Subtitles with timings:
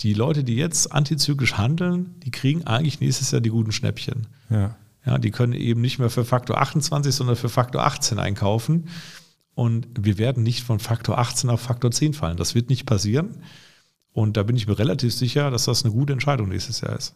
[0.00, 4.26] die Leute, die jetzt antizyklisch handeln, die kriegen eigentlich nächstes Jahr die guten Schnäppchen.
[4.50, 4.76] Ja.
[5.06, 8.88] Ja, die können eben nicht mehr für Faktor 28, sondern für Faktor 18 einkaufen.
[9.54, 12.36] Und wir werden nicht von Faktor 18 auf Faktor 10 fallen.
[12.36, 13.38] Das wird nicht passieren.
[14.12, 17.14] Und da bin ich mir relativ sicher, dass das eine gute Entscheidung nächstes Jahr ist.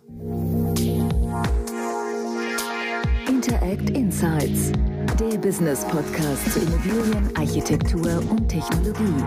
[3.27, 4.71] Interact Insights,
[5.19, 9.25] der Business Podcast zu Immobilien, Architektur und Technologie.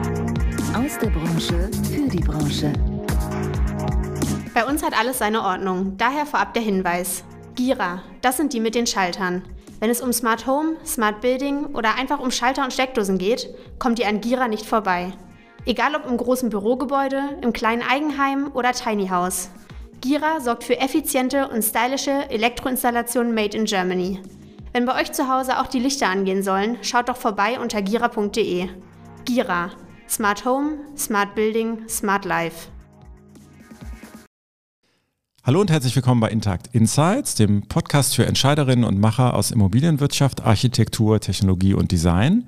[0.74, 2.74] Aus der Branche für die Branche.
[4.54, 7.24] Bei uns hat alles seine Ordnung, daher vorab der Hinweis.
[7.56, 9.44] Gira, das sind die mit den Schaltern.
[9.80, 13.50] Wenn es um Smart Home, Smart Building oder einfach um Schalter und Steckdosen geht,
[13.80, 15.12] kommt ihr an Gira nicht vorbei.
[15.66, 19.50] Egal ob im großen Bürogebäude, im kleinen Eigenheim oder Tiny House.
[20.02, 24.22] Gira sorgt für effiziente und stylische Elektroinstallationen made in Germany.
[24.72, 28.70] Wenn bei euch zu Hause auch die Lichter angehen sollen, schaut doch vorbei unter gira.de.
[29.26, 29.72] Gira.
[30.08, 32.68] Smart Home, Smart Building, Smart Life.
[35.46, 40.46] Hallo und herzlich willkommen bei Intakt Insights, dem Podcast für Entscheiderinnen und Macher aus Immobilienwirtschaft,
[40.46, 42.48] Architektur, Technologie und Design.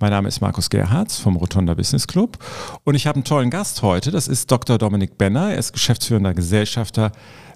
[0.00, 2.36] Mein Name ist Markus Gerhards vom Rotonda Business Club
[2.84, 4.10] und ich habe einen tollen Gast heute.
[4.10, 4.76] Das ist Dr.
[4.76, 5.52] Dominik Benner.
[5.52, 7.10] Er ist geschäftsführender Gesellschafter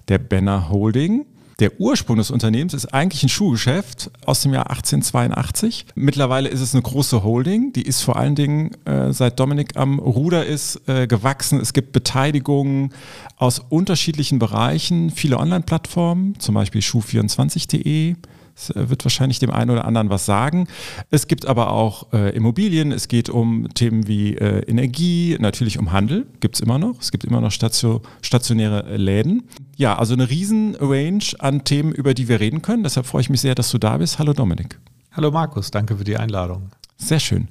[0.07, 1.27] der Benner Holding.
[1.59, 5.85] Der Ursprung des Unternehmens ist eigentlich ein Schuhgeschäft aus dem Jahr 1882.
[5.95, 9.99] Mittlerweile ist es eine große Holding, die ist vor allen Dingen, äh, seit Dominik am
[9.99, 11.59] Ruder ist, äh, gewachsen.
[11.59, 12.93] Es gibt Beteiligungen
[13.37, 18.15] aus unterschiedlichen Bereichen, viele Online-Plattformen, zum Beispiel schuh24.de,
[18.55, 20.67] das äh, wird wahrscheinlich dem einen oder anderen was sagen.
[21.09, 25.91] Es gibt aber auch äh, Immobilien, es geht um Themen wie äh, Energie, natürlich um
[25.91, 26.99] Handel, gibt es immer noch.
[26.99, 29.43] Es gibt immer noch Station, stationäre Läden.
[29.77, 32.83] Ja, also eine riesen Range an Themen, über die wir reden können.
[32.83, 34.19] Deshalb freue ich mich sehr, dass du da bist.
[34.19, 34.79] Hallo Dominik.
[35.11, 36.71] Hallo Markus, danke für die Einladung.
[37.03, 37.47] Sehr schön.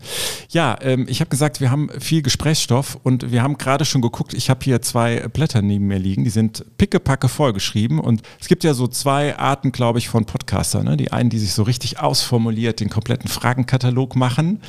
[0.50, 4.32] Ja, ähm, ich habe gesagt, wir haben viel Gesprächsstoff und wir haben gerade schon geguckt,
[4.32, 8.62] ich habe hier zwei Blätter neben mir liegen, die sind pickepacke vollgeschrieben und es gibt
[8.62, 10.84] ja so zwei Arten, glaube ich, von Podcastern.
[10.84, 10.96] Ne?
[10.96, 14.60] Die einen, die sich so richtig ausformuliert den kompletten Fragenkatalog machen.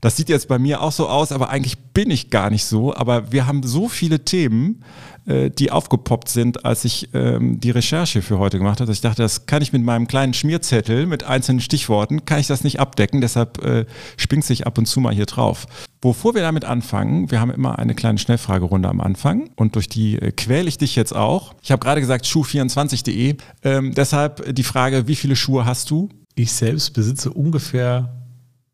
[0.00, 2.92] Das sieht jetzt bei mir auch so aus, aber eigentlich bin ich gar nicht so.
[2.92, 4.82] Aber wir haben so viele Themen,
[5.26, 8.90] äh, die aufgepoppt sind, als ich ähm, die Recherche für heute gemacht habe.
[8.92, 12.64] Ich dachte, das kann ich mit meinem kleinen Schmierzettel mit einzelnen Stichworten, kann ich das
[12.64, 13.20] nicht abdecken.
[13.20, 15.66] Deshalb äh, springt sich ab und zu mal hier drauf.
[16.00, 20.16] Bevor wir damit anfangen, wir haben immer eine kleine Schnellfragerunde am Anfang und durch die
[20.16, 21.54] äh, quäle ich dich jetzt auch.
[21.62, 23.36] Ich habe gerade gesagt schuh24.de.
[23.62, 26.08] Ähm, deshalb die Frage, wie viele Schuhe hast du?
[26.34, 28.12] Ich selbst besitze ungefähr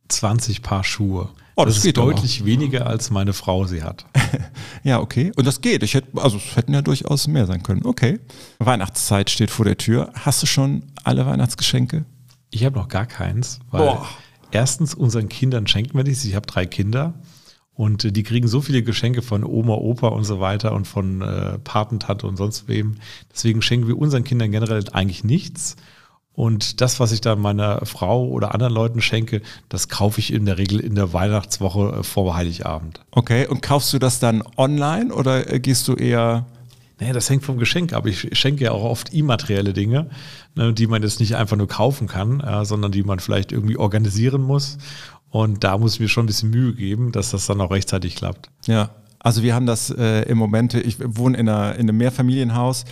[0.08, 1.28] 20 Paar Schuhe.
[1.60, 4.06] Oh, das, das geht ist deutlich weniger, als meine Frau sie hat.
[4.84, 5.32] ja, okay.
[5.34, 5.82] Und das geht.
[5.82, 7.84] Ich hätte, also es hätten ja durchaus mehr sein können.
[7.84, 8.20] Okay.
[8.60, 10.12] Weihnachtszeit steht vor der Tür.
[10.14, 12.04] Hast du schon alle Weihnachtsgeschenke?
[12.50, 14.06] Ich habe noch gar keins, weil Boah.
[14.52, 16.24] erstens unseren Kindern schenken wir nichts.
[16.24, 17.14] Ich habe drei Kinder
[17.75, 21.22] und äh, die kriegen so viele Geschenke von Oma, Opa und so weiter und von
[21.22, 22.98] äh, Patentante und sonst wem.
[23.32, 25.75] Deswegen schenken wir unseren Kindern generell eigentlich nichts.
[26.38, 30.47] Und das, was ich dann meiner Frau oder anderen Leuten schenke, das kaufe ich in
[30.47, 33.00] der Regel in der Weihnachtswoche äh, vor Heiligabend.
[33.10, 33.49] Okay.
[33.49, 36.47] Und kaufst du das dann online oder äh, gehst du eher
[37.00, 38.06] Naja, das hängt vom Geschenk ab.
[38.06, 40.10] Ich schenke ja auch oft immaterielle Dinge,
[40.54, 43.76] ne, die man jetzt nicht einfach nur kaufen kann, äh, sondern die man vielleicht irgendwie
[43.76, 44.78] organisieren muss.
[45.31, 48.15] Und da muss ich mir schon ein bisschen Mühe geben, dass das dann auch rechtzeitig
[48.15, 48.49] klappt.
[48.66, 52.84] Ja, also wir haben das äh, im Moment, ich wohne in, einer, in einem Mehrfamilienhaus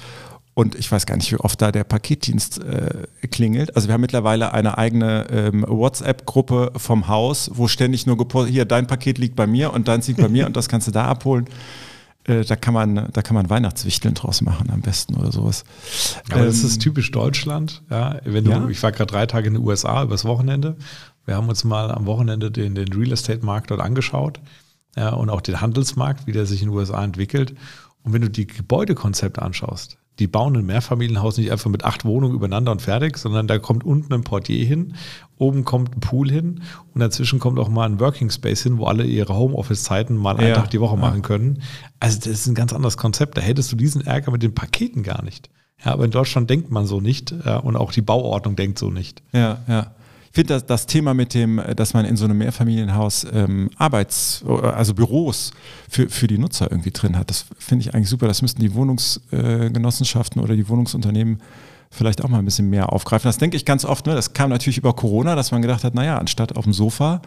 [0.56, 3.76] und ich weiß gar nicht, wie oft da der Paketdienst äh, klingelt.
[3.76, 8.64] Also wir haben mittlerweile eine eigene ähm, WhatsApp-Gruppe vom Haus, wo ständig nur gepostet, hier,
[8.64, 11.04] dein Paket liegt bei mir und deins liegt bei mir und das kannst du da
[11.04, 11.44] abholen.
[12.24, 15.64] Äh, da kann man, da kann man Weihnachtswichteln draus machen am besten oder sowas.
[16.30, 17.82] Aber das Ähm, ist typisch Deutschland.
[17.90, 18.66] Ja, wenn du, Ja?
[18.70, 20.78] ich war gerade drei Tage in den USA übers Wochenende.
[21.26, 24.40] Wir haben uns mal am Wochenende den, den Real Estate Markt dort angeschaut
[24.96, 27.54] ja, und auch den Handelsmarkt, wie der sich in den USA entwickelt.
[28.02, 32.34] Und wenn du die Gebäudekonzepte anschaust, die bauen ein Mehrfamilienhaus nicht einfach mit acht Wohnungen
[32.34, 34.94] übereinander und fertig, sondern da kommt unten ein Portier hin,
[35.36, 36.62] oben kommt ein Pool hin
[36.94, 40.48] und dazwischen kommt auch mal ein Working Space hin, wo alle ihre Homeoffice-Zeiten mal einen
[40.48, 41.62] Ja, Tag die Woche machen können.
[42.00, 43.36] Also das ist ein ganz anderes Konzept.
[43.36, 45.50] Da hättest du diesen Ärger mit den Paketen gar nicht.
[45.84, 48.90] Ja, aber in Deutschland denkt man so nicht ja, und auch die Bauordnung denkt so
[48.90, 49.22] nicht.
[49.32, 49.94] Ja, ja.
[50.36, 53.70] Ich finde das, das Thema mit dem, äh, dass man in so einem Mehrfamilienhaus ähm,
[53.78, 55.50] Arbeits-, also Büros
[55.88, 58.28] für, für die Nutzer irgendwie drin hat, das finde ich eigentlich super.
[58.28, 61.40] Das müssten die Wohnungsgenossenschaften oder die Wohnungsunternehmen
[61.90, 63.26] vielleicht auch mal ein bisschen mehr aufgreifen.
[63.26, 64.04] Das denke ich ganz oft.
[64.04, 64.14] Ne?
[64.14, 67.22] Das kam natürlich über Corona, dass man gedacht hat, naja, anstatt auf dem Sofa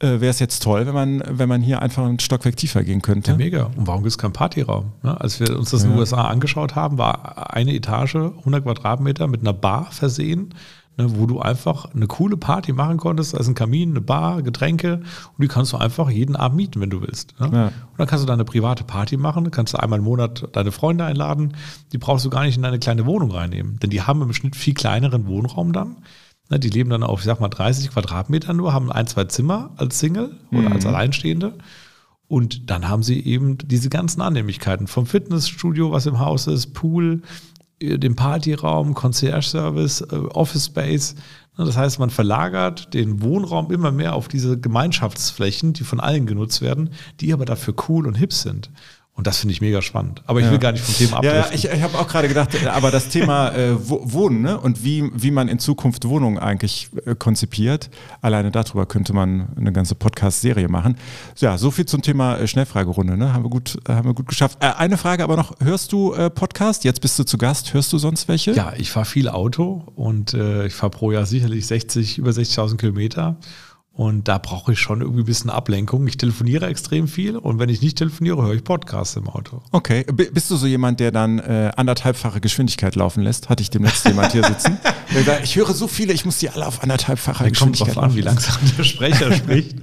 [0.00, 3.00] äh, wäre es jetzt toll, wenn man, wenn man hier einfach ein Stockwerk tiefer gehen
[3.00, 3.30] könnte.
[3.30, 3.70] Ja, mega.
[3.76, 4.92] Und warum gibt es keinen Partyraum?
[5.02, 5.18] Ne?
[5.18, 6.00] Als wir uns das in den Ja.
[6.00, 10.52] USA angeschaut haben, war eine Etage, 100 Quadratmeter mit einer Bar versehen.
[10.96, 13.34] Ne, wo du einfach eine coole Party machen konntest.
[13.34, 16.80] Da ist ein Kamin, eine Bar, Getränke und die kannst du einfach jeden Abend mieten,
[16.80, 17.34] wenn du willst.
[17.40, 17.50] Ne?
[17.52, 17.66] Ja.
[17.66, 20.72] Und dann kannst du da eine private Party machen, kannst du einmal im Monat deine
[20.72, 21.56] Freunde einladen.
[21.92, 24.56] Die brauchst du gar nicht in deine kleine Wohnung reinnehmen, denn die haben im Schnitt
[24.56, 25.96] viel kleineren Wohnraum dann.
[26.50, 29.70] Ne, die leben dann auf, ich sag mal, 30 Quadratmeter nur, haben ein, zwei Zimmer
[29.76, 30.72] als Single oder mhm.
[30.72, 31.54] als Alleinstehende.
[32.26, 37.22] Und dann haben sie eben diese ganzen Annehmlichkeiten vom Fitnessstudio, was im Haus ist, Pool,
[37.80, 41.14] den Partyraum, Concierge-Service, äh, Office Space.
[41.56, 46.26] Ne, das heißt, man verlagert den Wohnraum immer mehr auf diese Gemeinschaftsflächen, die von allen
[46.26, 46.90] genutzt werden,
[47.20, 48.70] die aber dafür cool und hip sind.
[49.20, 50.22] Und das finde ich mega spannend.
[50.24, 50.52] Aber ich ja.
[50.52, 51.42] will gar nicht vom Thema abdriften.
[51.42, 54.58] Ja, ich, ich habe auch gerade gedacht, äh, aber das Thema äh, Wohnen ne?
[54.58, 57.90] und wie, wie man in Zukunft Wohnungen eigentlich äh, konzipiert,
[58.22, 60.96] alleine darüber könnte man eine ganze Podcast-Serie machen.
[61.36, 63.18] Ja, so viel zum Thema äh, Schnellfragerunde.
[63.18, 63.34] Ne?
[63.34, 64.56] Haben, wir gut, äh, haben wir gut geschafft.
[64.62, 66.84] Äh, eine Frage aber noch, hörst du Podcast?
[66.84, 67.74] Jetzt bist du zu Gast.
[67.74, 68.52] Hörst du sonst welche?
[68.52, 73.36] Ja, ich fahre viel Auto und ich fahre pro Jahr sicherlich 60, über 60.000 Kilometer.
[74.00, 76.06] Und da brauche ich schon irgendwie ein bisschen Ablenkung.
[76.06, 79.60] Ich telefoniere extrem viel und wenn ich nicht telefoniere, höre ich Podcasts im Auto.
[79.72, 80.06] Okay.
[80.10, 83.50] B bist du so jemand, der dann äh, anderthalbfache Geschwindigkeit laufen lässt?
[83.50, 84.78] Hatte ich demnächst jemand hier sitzen?
[85.44, 88.16] ich höre so viele, ich muss die alle auf anderthalbfache dann Geschwindigkeit kommt drauf an,
[88.16, 89.76] wie langsam der Sprecher spricht.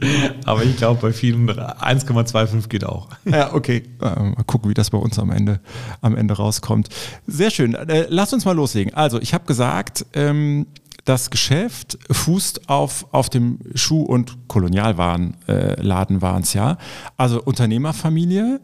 [0.46, 3.10] Aber ich glaube, bei vielen 1,25 geht auch.
[3.24, 3.84] Ja, okay.
[4.02, 5.60] Äh, mal gucken, wie das bei uns am Ende,
[6.02, 6.90] am Ende rauskommt.
[7.28, 7.76] Sehr schön.
[7.76, 8.96] Äh, lass uns mal loslegen.
[8.96, 10.66] Also, ich habe gesagt, ähm,
[11.08, 16.78] das Geschäft fußt auf, auf dem Schuh- und Kolonialwarenladen äh, waren es ja.
[17.16, 18.60] Also Unternehmerfamilie.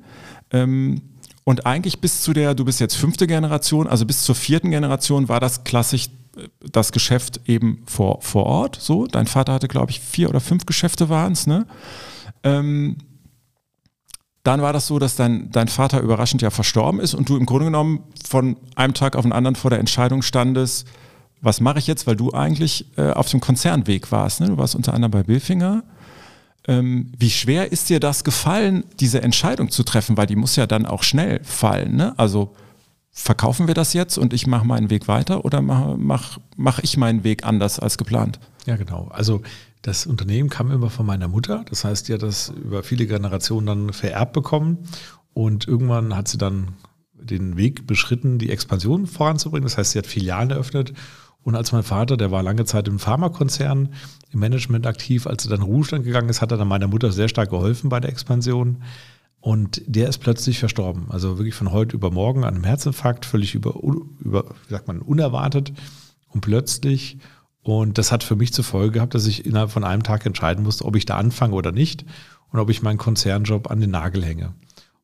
[0.51, 1.01] Ähm,
[1.45, 5.30] und eigentlich bis zu der, du bist jetzt fünfte Generation, also bis zur vierten Generation
[5.30, 8.78] war das klassisch äh, das Geschäft eben vor, vor Ort.
[8.81, 11.66] So, dein Vater hatte, glaube ich, vier oder fünf Geschäfte waren es, ne?
[12.44, 12.98] Ähm,
[14.44, 17.45] dann war das so, dass dein, dein Vater überraschend ja verstorben ist und du im
[17.45, 20.86] Grunde genommen von einem Tag auf den anderen vor der Entscheidung standest,
[21.44, 24.40] was mache ich jetzt, weil du eigentlich äh, auf dem Konzernweg warst.
[24.40, 24.48] Ne?
[24.48, 25.84] Du warst unter anderem bei Billfinger.
[26.66, 30.16] Ähm, wie schwer ist dir das gefallen, diese Entscheidung zu treffen?
[30.16, 31.98] Weil die muss ja dann auch schnell fallen.
[31.98, 32.18] Ne?
[32.18, 32.56] Also
[33.12, 36.95] verkaufen wir das jetzt und ich mache meinen Weg weiter oder mache mach, mach ich
[36.95, 38.40] meinen Weg anders als geplant?
[38.66, 39.10] Ja, genau.
[39.12, 39.42] Also
[39.81, 41.66] das Unternehmen kam immer von meiner Mutter.
[41.69, 44.78] Das heißt, die hat das über viele Generationen dann vererbt bekommen.
[45.34, 46.69] Und irgendwann hat sie dann
[47.13, 49.63] den Weg beschritten, die Expansion voranzubringen.
[49.63, 50.94] Das heißt, sie hat Filialen eröffnet
[51.44, 53.90] und als mein Vater, der war lange Zeit im Pharmakonzern,
[54.31, 57.28] im Management aktiv, als er dann Ruhestand gegangen ist, hat er dann meiner Mutter sehr
[57.28, 58.81] stark geholfen bei der Expansion.
[59.42, 61.07] Und der ist plötzlich verstorben.
[61.10, 63.75] Also wirklich von heute über morgen an einem Herzinfarkt, völlig über,
[64.19, 65.74] über wie sagt man, unerwartet
[66.30, 67.18] und plötzlich.
[67.62, 70.63] Und das hat für mich zur Folge gehabt, dass ich innerhalb von einem Tag entscheiden
[70.63, 72.06] musste, ob ich da anfange oder nicht
[72.51, 74.54] und ob ich meinen Konzernjob an den Nagel hänge.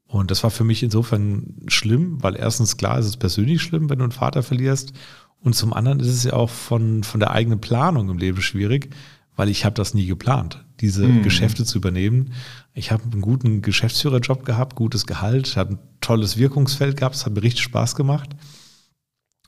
[0.07, 3.99] Und das war für mich insofern schlimm, weil erstens klar ist es persönlich schlimm, wenn
[3.99, 4.93] du einen Vater verlierst.
[5.41, 8.93] Und zum anderen ist es ja auch von, von der eigenen Planung im Leben schwierig,
[9.35, 11.23] weil ich habe das nie geplant, diese mhm.
[11.23, 12.33] Geschäfte zu übernehmen.
[12.73, 17.33] Ich habe einen guten Geschäftsführerjob gehabt, gutes Gehalt, habe ein tolles Wirkungsfeld gehabt, es hat
[17.33, 18.29] mir richtig Spaß gemacht.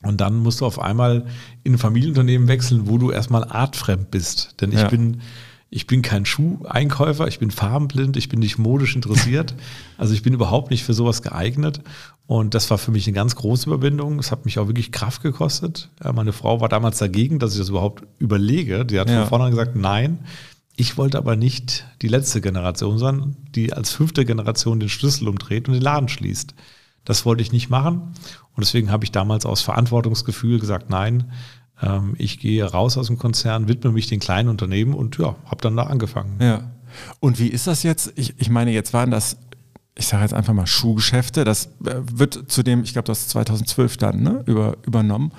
[0.01, 1.25] Und dann musst du auf einmal
[1.63, 4.55] in ein Familienunternehmen wechseln, wo du erstmal artfremd bist.
[4.61, 4.87] Denn ich ja.
[4.87, 5.21] bin
[5.73, 9.55] ich bin kein Schuheinkäufer, ich bin farbenblind, ich bin nicht modisch interessiert.
[9.97, 11.81] Also ich bin überhaupt nicht für sowas geeignet.
[12.25, 14.17] Und das war für mich eine ganz große Überwindung.
[14.17, 15.89] Es hat mich auch wirklich Kraft gekostet.
[16.15, 18.83] Meine Frau war damals dagegen, dass ich das überhaupt überlege.
[18.83, 19.19] Die hat ja.
[19.19, 20.25] von vornherein gesagt, nein.
[20.75, 25.67] Ich wollte aber nicht die letzte Generation sein, die als fünfte Generation den Schlüssel umdreht
[25.67, 26.55] und den Laden schließt.
[27.05, 28.13] Das wollte ich nicht machen.
[28.55, 31.31] Und deswegen habe ich damals aus Verantwortungsgefühl gesagt, nein,
[31.81, 35.61] ähm, ich gehe raus aus dem Konzern, widme mich den kleinen Unternehmen und ja, habe
[35.61, 36.37] dann da angefangen.
[36.39, 36.71] Ja.
[37.19, 38.13] Und wie ist das jetzt?
[38.15, 39.37] Ich, ich meine, jetzt waren das,
[39.95, 41.43] ich sage jetzt einfach mal Schuhgeschäfte.
[41.43, 45.31] Das äh, wird zu dem, ich glaube, das ist 2012 dann ne, über, übernommen.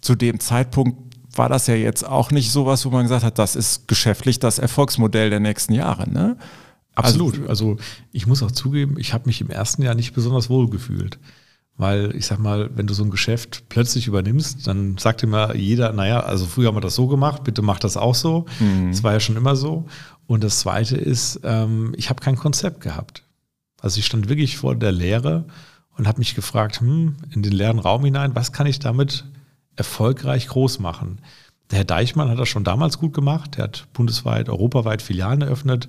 [0.00, 3.56] Zu dem Zeitpunkt war das ja jetzt auch nicht sowas, wo man gesagt hat, das
[3.56, 6.08] ist geschäftlich das Erfolgsmodell der nächsten Jahre.
[6.10, 6.36] Ne?
[6.94, 7.34] Absolut.
[7.48, 7.76] Also, also
[8.12, 11.18] ich muss auch zugeben, ich habe mich im ersten Jahr nicht besonders wohl gefühlt.
[11.76, 15.92] Weil ich sag mal, wenn du so ein Geschäft plötzlich übernimmst, dann sagt immer jeder,
[15.92, 18.46] naja, also früher haben wir das so gemacht, bitte mach das auch so.
[18.60, 18.90] Mhm.
[18.90, 19.86] Das war ja schon immer so.
[20.26, 23.24] Und das Zweite ist, ähm, ich habe kein Konzept gehabt.
[23.80, 25.46] Also ich stand wirklich vor der Lehre
[25.96, 29.24] und habe mich gefragt, hm, in den leeren Raum hinein, was kann ich damit
[29.76, 31.20] erfolgreich groß machen?
[31.70, 33.56] Der Herr Deichmann hat das schon damals gut gemacht.
[33.56, 35.88] Er hat bundesweit, europaweit Filialen eröffnet.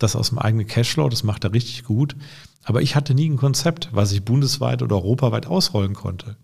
[0.00, 2.16] Das aus dem eigenen Cashflow, das macht er richtig gut.
[2.64, 6.36] Aber ich hatte nie ein Konzept, was ich bundesweit oder europaweit ausrollen konnte.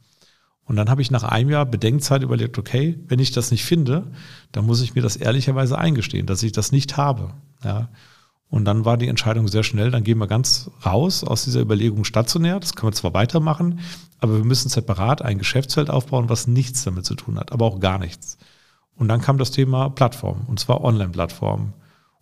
[0.64, 4.10] Und dann habe ich nach einem Jahr Bedenkzeit überlegt, okay, wenn ich das nicht finde,
[4.52, 7.34] dann muss ich mir das ehrlicherweise eingestehen, dass ich das nicht habe.
[7.64, 7.88] Ja.
[8.48, 12.04] Und dann war die Entscheidung sehr schnell, dann gehen wir ganz raus aus dieser Überlegung
[12.04, 12.60] stationär.
[12.60, 13.80] Das können wir zwar weitermachen,
[14.18, 17.80] aber wir müssen separat ein Geschäftsfeld aufbauen, was nichts damit zu tun hat, aber auch
[17.80, 18.38] gar nichts.
[18.96, 21.75] Und dann kam das Thema Plattform, und zwar Online-Plattformen.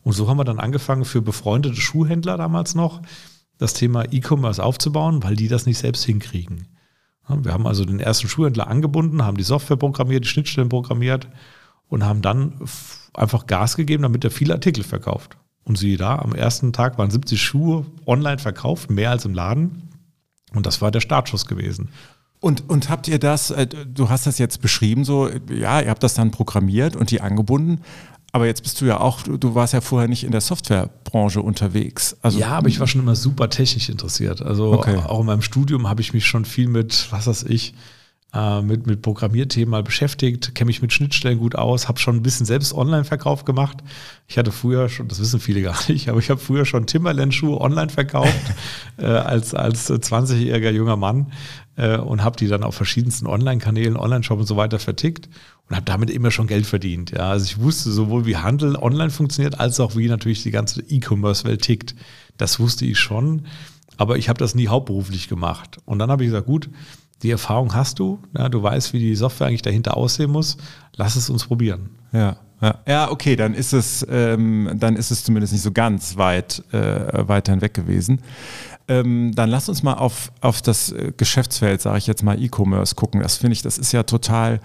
[0.05, 3.03] Und so haben wir dann angefangen, für befreundete Schuhhändler damals noch
[3.59, 6.69] das Thema E-Commerce aufzubauen, weil die das nicht selbst hinkriegen.
[7.29, 11.29] Wir haben also den ersten Schuhhändler angebunden, haben die Software programmiert, die Schnittstellen programmiert
[11.89, 12.61] und haben dann
[13.15, 15.39] einfach Gas gegeben, damit er viele Artikel verkauft.
[15.65, 19.89] Und siehe da, am ersten Tag waren 70 Schuhe online verkauft, mehr als im Laden.
[20.53, 21.89] Und das war der Startschuss gewesen.
[22.41, 26.03] Und, und habt ihr das, äh, du hast das jetzt beschrieben, so, ja, ihr habt
[26.03, 27.81] das dann programmiert und die angebunden.
[28.35, 32.17] Aber jetzt bist du ja auch, du warst ja vorher nicht in der Softwarebranche unterwegs.
[32.21, 34.43] Also ja, aber ich war schon immer super technisch interessiert.
[34.43, 34.97] Also okay.
[34.97, 37.75] auch in meinem Studium habe ich mich schon viel mit, was weiß ich,
[38.35, 42.23] äh, mit, mit Programmierthemen mal beschäftigt, kenne mich mit Schnittstellen gut aus, habe schon ein
[42.23, 43.79] bisschen selbst Online-Verkauf gemacht.
[44.27, 47.61] Ich hatte früher schon, das wissen viele gar nicht, aber ich habe früher schon Timberland-Schuhe
[47.61, 48.35] online verkauft
[48.97, 51.33] äh, als, als 20-jähriger junger Mann
[51.77, 55.29] äh, und habe die dann auf verschiedensten Online-Kanälen, Online-Shop und so weiter vertickt
[55.69, 57.13] und habe damit immer schon Geld verdient.
[57.13, 57.31] Ja.
[57.31, 61.63] Also ich wusste sowohl, wie Handel online funktioniert, als auch wie natürlich die ganze E-Commerce-Welt
[61.63, 61.95] tickt.
[62.37, 63.47] Das wusste ich schon,
[63.97, 65.79] aber ich habe das nie hauptberuflich gemacht.
[65.85, 66.69] Und dann habe ich gesagt, gut,
[67.25, 70.57] die Erfahrung hast du, ja, du weißt, wie die Software eigentlich dahinter aussehen muss,
[70.95, 71.91] lass es uns probieren.
[72.13, 72.37] Ja.
[72.87, 77.29] Ja, okay, dann ist es, ähm, dann ist es zumindest nicht so ganz weit äh,
[77.29, 78.21] weiter hinweg gewesen.
[78.89, 82.95] Ähm, dann lass uns mal auf, auf das äh, Geschäftsfeld, sage ich jetzt mal, E-Commerce
[82.95, 83.21] gucken.
[83.21, 84.61] Das finde ich, das ist ja total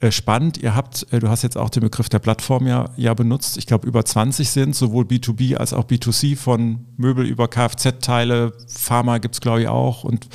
[0.00, 0.58] äh, spannend.
[0.58, 3.56] Ihr habt, äh, du hast jetzt auch den Begriff der Plattform ja, ja benutzt.
[3.56, 9.18] Ich glaube, über 20 sind, sowohl B2B als auch B2C, von Möbel über Kfz-Teile, Pharma
[9.18, 10.28] gibt es, glaube ich, auch und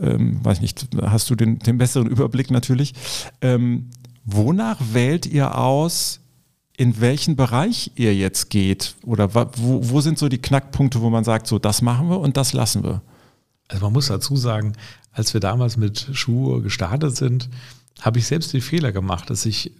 [0.00, 2.94] ähm, weiß nicht, hast du den, den besseren Überblick natürlich.
[3.40, 3.90] Ähm,
[4.24, 6.20] wonach wählt ihr aus,
[6.76, 8.94] in welchen Bereich ihr jetzt geht?
[9.04, 12.36] Oder wo, wo sind so die Knackpunkte, wo man sagt, so das machen wir und
[12.36, 13.02] das lassen wir?
[13.66, 14.74] Also man muss dazu sagen,
[15.12, 17.50] als wir damals mit Schuhe gestartet sind,
[18.00, 19.72] habe ich selbst den Fehler gemacht, dass ich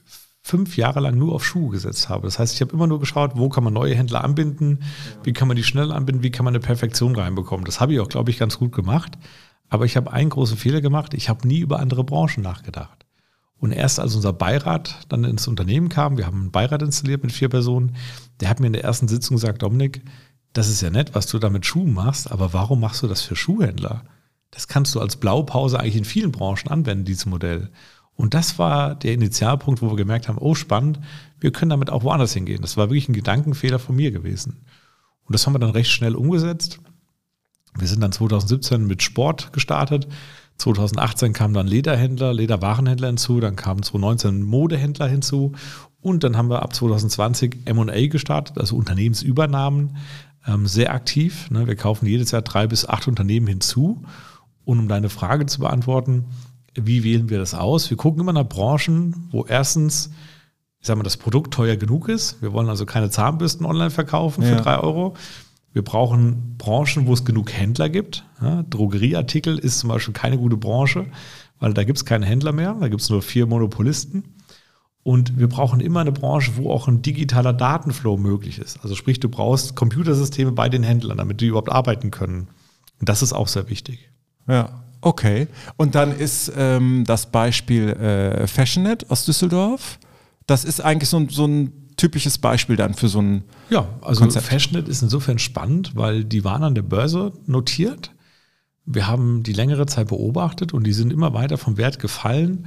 [0.43, 2.27] fünf Jahre lang nur auf Schuhe gesetzt habe.
[2.27, 4.83] Das heißt, ich habe immer nur geschaut, wo kann man neue Händler anbinden,
[5.23, 7.65] wie kann man die schnell anbinden, wie kann man eine Perfektion reinbekommen.
[7.65, 9.19] Das habe ich auch, glaube ich, ganz gut gemacht.
[9.69, 11.15] Aber ich habe einen großen Fehler gemacht.
[11.15, 13.05] Ich habe nie über andere Branchen nachgedacht.
[13.59, 17.33] Und erst als unser Beirat dann ins Unternehmen kam, wir haben einen Beirat installiert mit
[17.33, 17.97] vier Personen,
[18.41, 20.03] der hat mir in der ersten Sitzung gesagt, Dominik,
[20.53, 23.23] das ist ja nett, was du da mit Schuhen machst, aber warum machst du das
[23.23, 24.05] für Schuhhändler?
[24.53, 27.71] Das kannst du als Blaupause eigentlich in vielen Branchen anwenden, dieses Modell.
[28.15, 31.01] Und das war der Initialpunkt, wo wir gemerkt haben, oh spannend,
[31.39, 32.63] wir können damit auch woanders hingehen.
[32.63, 34.65] Das war wirklich ein Gedankenfehler von mir gewesen.
[35.25, 36.81] Und das haben wir dann recht schnell umgesetzt.
[37.81, 40.09] Wir sind dann 2017 mit Sport gestartet.
[40.59, 45.53] 2018 kamen dann Lederhändler, Lederwarenhändler hinzu, dann kamen 2019 Modehändler hinzu
[46.01, 49.97] und dann haben wir ab 2020 M&A gestartet, also Unternehmensübernahmen,
[50.47, 51.51] ähm, sehr aktiv.
[51.51, 51.67] Ne?
[51.67, 54.03] Wir kaufen jedes Jahr drei bis acht Unternehmen hinzu.
[54.65, 56.27] Und um deine Frage zu beantworten,
[56.75, 57.91] wie wählen wir das aus?
[57.91, 60.11] Wir gucken immer nach Branchen, wo erstens,
[60.81, 62.41] ich sage mal, das Produkt teuer genug ist.
[62.43, 64.61] Wir wollen also keine Zahnbürsten online verkaufen für ja.
[64.61, 65.15] drei Euro.
[65.79, 68.25] Wir brauchen Branchen, wo es genug Händler gibt.
[68.43, 71.07] Ja, Drogerieartikel ist zum Beispiel keine gute Branche,
[71.61, 74.25] weil da gibt es keinen Händler mehr, da gibt es nur vier Monopolisten.
[75.05, 78.81] Und wir brauchen immer eine Branche, wo auch ein digitaler Datenflow möglich ist.
[78.83, 82.49] Also sprich, du brauchst Computersysteme bei den Händlern, damit die überhaupt arbeiten können.
[82.99, 84.11] Und das ist auch sehr wichtig.
[84.49, 85.47] Ja, okay.
[85.77, 90.01] Und dann ist ähm, das Beispiel äh, Fashionet aus Düsseldorf.
[90.49, 94.47] Das ist eigentlich so, so ein typisches Beispiel dann für so ein Ja, also Konzept.
[94.47, 98.13] Fashionet ist insofern spannend, weil die waren an der Börse notiert.
[98.87, 102.67] Wir haben die längere Zeit beobachtet und die sind immer weiter vom Wert gefallen.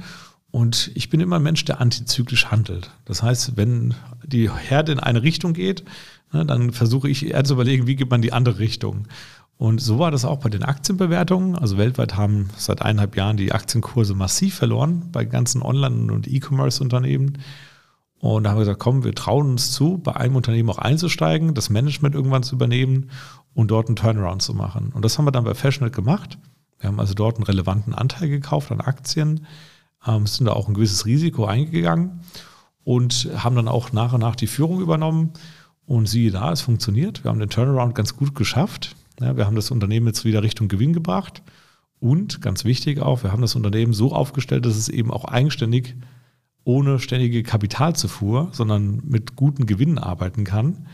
[0.52, 2.90] Und ich bin immer ein Mensch, der antizyklisch handelt.
[3.06, 5.82] Das heißt, wenn die Herde in eine Richtung geht,
[6.32, 9.08] ne, dann versuche ich eher zu überlegen, wie geht man die andere Richtung.
[9.56, 11.56] Und so war das auch bei den Aktienbewertungen.
[11.56, 17.38] Also weltweit haben seit eineinhalb Jahren die Aktienkurse massiv verloren bei ganzen Online- und E-Commerce-Unternehmen.
[18.22, 21.54] Und da haben wir gesagt, komm, wir trauen uns zu, bei einem Unternehmen auch einzusteigen,
[21.54, 23.10] das Management irgendwann zu übernehmen
[23.52, 24.92] und dort einen Turnaround zu machen.
[24.94, 26.38] Und das haben wir dann bei Fashionet gemacht.
[26.78, 29.44] Wir haben also dort einen relevanten Anteil gekauft an Aktien,
[30.06, 32.20] ähm, sind da auch ein gewisses Risiko eingegangen
[32.84, 35.32] und haben dann auch nach und nach die Führung übernommen.
[35.84, 37.24] Und siehe da, es funktioniert.
[37.24, 38.94] Wir haben den Turnaround ganz gut geschafft.
[39.20, 41.42] Ja, wir haben das Unternehmen jetzt wieder Richtung Gewinn gebracht.
[41.98, 45.96] Und ganz wichtig auch, wir haben das Unternehmen so aufgestellt, dass es eben auch eigenständig
[46.64, 50.86] ohne ständige Kapitalzufuhr, sondern mit guten Gewinnen arbeiten kann.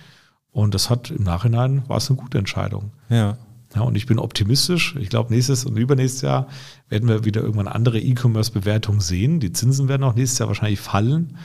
[0.51, 2.93] Und das hat im Nachhinein war es eine gute Entscheidung.
[3.09, 3.39] Ja.
[3.75, 4.97] Ja, und ich bin optimistisch.
[4.99, 6.49] Ich glaube, nächstes und übernächstes Jahr
[6.89, 9.41] werden wir wieder irgendwann andere E-Commerce-Bewertungen sehen.
[9.41, 11.37] Die Zinsen werden auch nächstes Jahr wahrscheinlich fallen.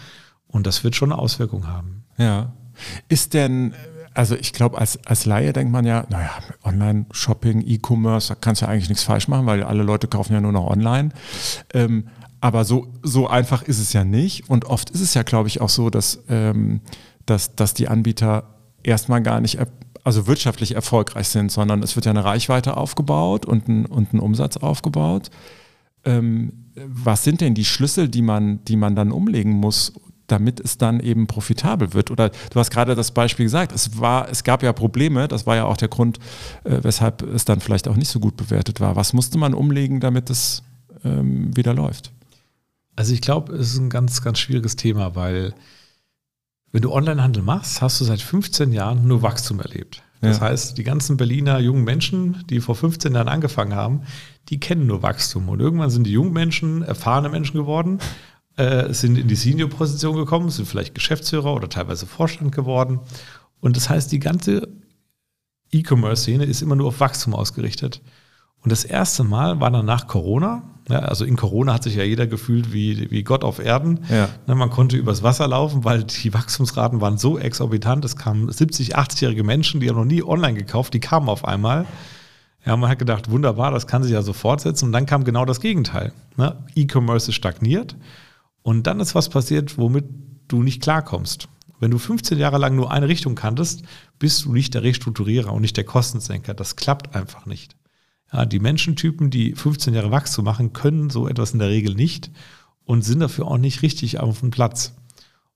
[0.48, 2.06] Und das wird schon eine Auswirkung haben.
[2.18, 2.54] Ja.
[3.10, 3.74] Ist denn,
[4.14, 6.32] also ich glaube, als, als Laie denkt man ja, naja,
[6.64, 10.40] Online-Shopping, E-Commerce, da kannst du ja eigentlich nichts falsch machen, weil alle Leute kaufen ja
[10.40, 11.10] nur noch online.
[11.74, 12.06] Ähm,
[12.44, 14.50] aber so, so einfach ist es ja nicht.
[14.50, 16.82] Und oft ist es ja, glaube ich, auch so, dass, ähm,
[17.26, 19.60] dass, dass die Anbieter erstmal gar nicht,
[20.04, 24.20] also wirtschaftlich erfolgreich sind, sondern es wird ja eine Reichweite aufgebaut und ein, und ein
[24.20, 25.30] Umsatz aufgebaut.
[26.04, 29.94] Ähm, was sind denn die Schlüssel, die man, die man dann umlegen muss,
[30.28, 32.12] damit es dann eben profitabel wird?
[32.12, 35.56] Oder du hast gerade das Beispiel gesagt, es war, es gab ja Probleme, das war
[35.56, 36.20] ja auch der Grund,
[36.66, 38.98] äh, weshalb es dann vielleicht auch nicht so gut bewertet war.
[38.98, 40.62] Was musste man umlegen, damit es
[41.06, 42.12] ähm, wieder läuft?
[42.96, 45.54] Also ich glaube, es ist ein ganz, ganz schwieriges Thema, weil
[46.72, 50.04] wenn du Onlinehandel machst, hast du seit 15 Jahren nur Wachstum erlebt.
[50.22, 50.46] Das ja.
[50.46, 54.04] heißt, die ganzen Berliner jungen Menschen, die vor 15 Jahren angefangen haben,
[54.50, 55.50] die kennen nur Wachstum.
[55.50, 58.00] Und irgendwann sind die jungen Menschen erfahrene Menschen geworden,
[58.56, 63.02] äh, sind in die Senior-Position gekommen, sind vielleicht Geschäftsführer oder teilweise Vorstand geworden.
[63.60, 64.70] Und das heißt, die ganze
[65.72, 68.02] E-Commerce-Szene ist immer nur auf Wachstum ausgerichtet.
[68.64, 72.04] Und das erste Mal war dann nach Corona, ja, also in Corona hat sich ja
[72.04, 74.02] jeder gefühlt wie, wie Gott auf Erden.
[74.10, 74.28] Ja.
[74.48, 78.04] Ne, man konnte übers Wasser laufen, weil die Wachstumsraten waren so exorbitant.
[78.04, 81.86] Es kamen 70, 80-jährige Menschen, die haben noch nie online gekauft, die kamen auf einmal.
[82.66, 84.86] Ja, man hat gedacht, wunderbar, das kann sich ja so fortsetzen.
[84.86, 86.14] Und dann kam genau das Gegenteil.
[86.38, 86.58] Ne?
[86.76, 87.96] E-Commerce ist stagniert.
[88.62, 90.06] Und dann ist was passiert, womit
[90.48, 91.48] du nicht klarkommst.
[91.80, 93.84] Wenn du 15 Jahre lang nur eine Richtung kanntest,
[94.20, 96.54] bist du nicht der Restrukturierer und nicht der Kostensenker.
[96.54, 97.76] Das klappt einfach nicht.
[98.34, 102.32] Ja, die Menschentypen, die 15 Jahre Wachstum machen, können so etwas in der Regel nicht
[102.84, 104.96] und sind dafür auch nicht richtig auf dem Platz.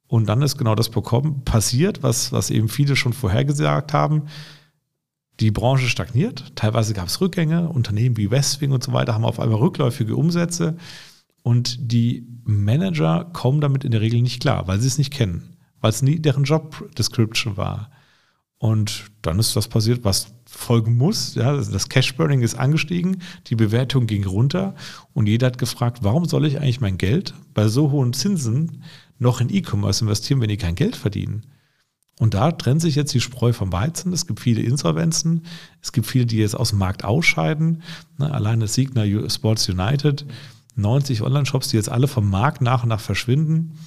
[0.05, 4.24] Und dann ist genau das bekommen, passiert, was, was eben viele schon vorhergesagt haben.
[5.39, 9.39] Die Branche stagniert, teilweise gab es Rückgänge, Unternehmen wie Westwing und so weiter haben auf
[9.39, 10.77] einmal rückläufige Umsätze
[11.43, 15.57] und die Manager kommen damit in der Regel nicht klar, weil sie es nicht kennen,
[15.79, 17.91] weil es nie deren Job Description war.
[18.59, 21.35] Und dann ist das passiert, was folgen muss.
[21.35, 24.75] Ja, das Cash Burning ist angestiegen, die Bewertung ging runter
[25.13, 28.83] und jeder hat gefragt, warum soll ich eigentlich mein Geld bei so hohen Zinsen
[29.19, 31.45] noch in E-Commerce investieren, wenn die kein Geld verdienen?
[32.19, 34.11] Und da trennt sich jetzt die Spreu vom Weizen.
[34.11, 35.45] Es gibt viele Insolvenzen.
[35.81, 37.83] Es gibt viele, die jetzt aus dem Markt ausscheiden.
[38.17, 40.25] Ne, alleine Signa Sports United,
[40.75, 43.77] 90 Online-Shops, die jetzt alle vom Markt nach und nach verschwinden.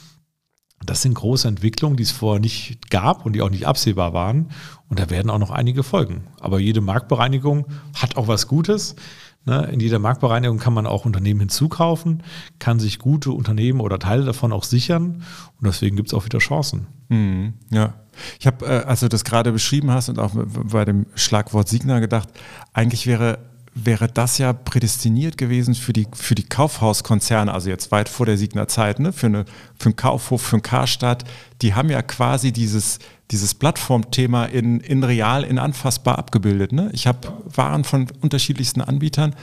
[0.84, 4.48] Das sind große Entwicklungen, die es vorher nicht gab und die auch nicht absehbar waren.
[4.88, 6.24] Und da werden auch noch einige folgen.
[6.40, 8.96] Aber jede Marktbereinigung hat auch was Gutes.
[9.44, 9.68] Ne?
[9.72, 12.22] In jeder Marktbereinigung kann man auch Unternehmen hinzukaufen,
[12.58, 15.22] kann sich gute Unternehmen oder Teile davon auch sichern.
[15.58, 16.86] Und deswegen gibt es auch wieder Chancen.
[17.08, 17.94] Mhm, ja.
[18.38, 22.00] Ich habe, äh, als du das gerade beschrieben hast und auch bei dem Schlagwort Signa
[22.00, 22.28] gedacht,
[22.72, 23.38] eigentlich wäre
[23.74, 28.36] wäre das ja prädestiniert gewesen für die, für die Kaufhauskonzerne, also jetzt weit vor der
[28.36, 29.12] Signer-Zeit, ne?
[29.12, 29.44] für, eine,
[29.78, 31.24] für einen Kaufhof, für einen Karstadt.
[31.62, 32.98] Die haben ja quasi dieses,
[33.30, 36.72] dieses Plattformthema in, in real, in anfassbar abgebildet.
[36.72, 36.90] Ne?
[36.92, 39.34] Ich habe Waren von unterschiedlichsten Anbietern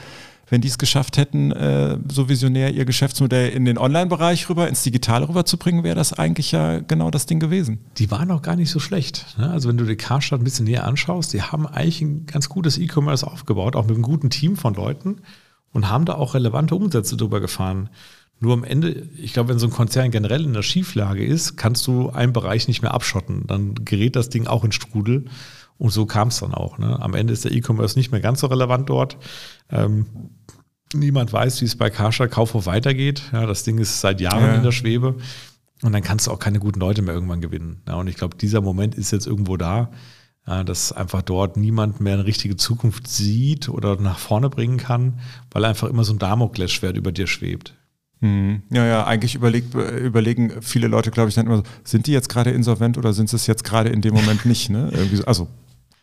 [0.50, 4.82] wenn die es geschafft hätten, äh, so visionär ihr Geschäftsmodell in den Online-Bereich rüber, ins
[4.82, 7.78] Digitale rüberzubringen, wäre das eigentlich ja genau das Ding gewesen.
[7.98, 9.26] Die waren auch gar nicht so schlecht.
[9.38, 9.50] Ne?
[9.50, 12.78] Also wenn du die Karstadt ein bisschen näher anschaust, die haben eigentlich ein ganz gutes
[12.78, 15.18] E-Commerce aufgebaut, auch mit einem guten Team von Leuten
[15.72, 17.90] und haben da auch relevante Umsätze drüber gefahren.
[18.40, 21.86] Nur am Ende, ich glaube, wenn so ein Konzern generell in der Schieflage ist, kannst
[21.88, 23.44] du einen Bereich nicht mehr abschotten.
[23.46, 25.24] Dann gerät das Ding auch in Strudel.
[25.78, 26.78] Und so kam es dann auch.
[26.78, 27.00] Ne?
[27.00, 29.16] Am Ende ist der E-Commerce nicht mehr ganz so relevant dort.
[29.70, 30.06] Ähm,
[30.92, 33.22] niemand weiß, wie es bei Karscha Kaufhof weitergeht.
[33.32, 34.54] Ja, das Ding ist seit Jahren ja.
[34.54, 35.16] in der Schwebe.
[35.82, 37.82] Und dann kannst du auch keine guten Leute mehr irgendwann gewinnen.
[37.86, 39.90] Ja, und ich glaube, dieser Moment ist jetzt irgendwo da,
[40.44, 45.20] dass einfach dort niemand mehr eine richtige Zukunft sieht oder nach vorne bringen kann,
[45.52, 47.74] weil einfach immer so ein Damoklesschwert über dir schwebt.
[48.20, 48.62] Mhm.
[48.70, 52.28] Ja, ja, eigentlich überlegt, überlegen viele Leute, glaube ich, dann immer so, sind die jetzt
[52.30, 54.70] gerade insolvent oder sind sie es jetzt gerade in dem Moment nicht?
[54.70, 54.90] Ne?
[54.92, 55.48] Irgendwie so, also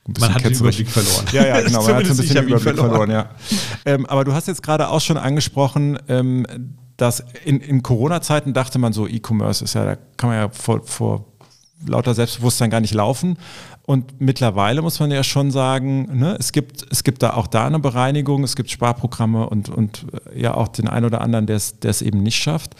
[0.20, 1.26] man hat den Überblick verloren.
[1.32, 3.30] Ja, ja, genau, man hat ein bisschen den Überblick verloren, verloren ja.
[3.86, 6.46] Ähm, aber du hast jetzt gerade auch schon angesprochen, ähm,
[6.98, 10.82] dass in, in Corona-Zeiten dachte man so, E-Commerce ist ja, da kann man ja vor,
[10.86, 11.26] vor
[11.86, 13.38] lauter Selbstbewusstsein gar nicht laufen.
[13.84, 17.68] Und mittlerweile muss man ja schon sagen, ne, es, gibt, es gibt da auch da
[17.68, 21.58] eine Bereinigung, es gibt Sparprogramme und, und äh, ja auch den einen oder anderen, der
[21.58, 22.76] es eben nicht schafft.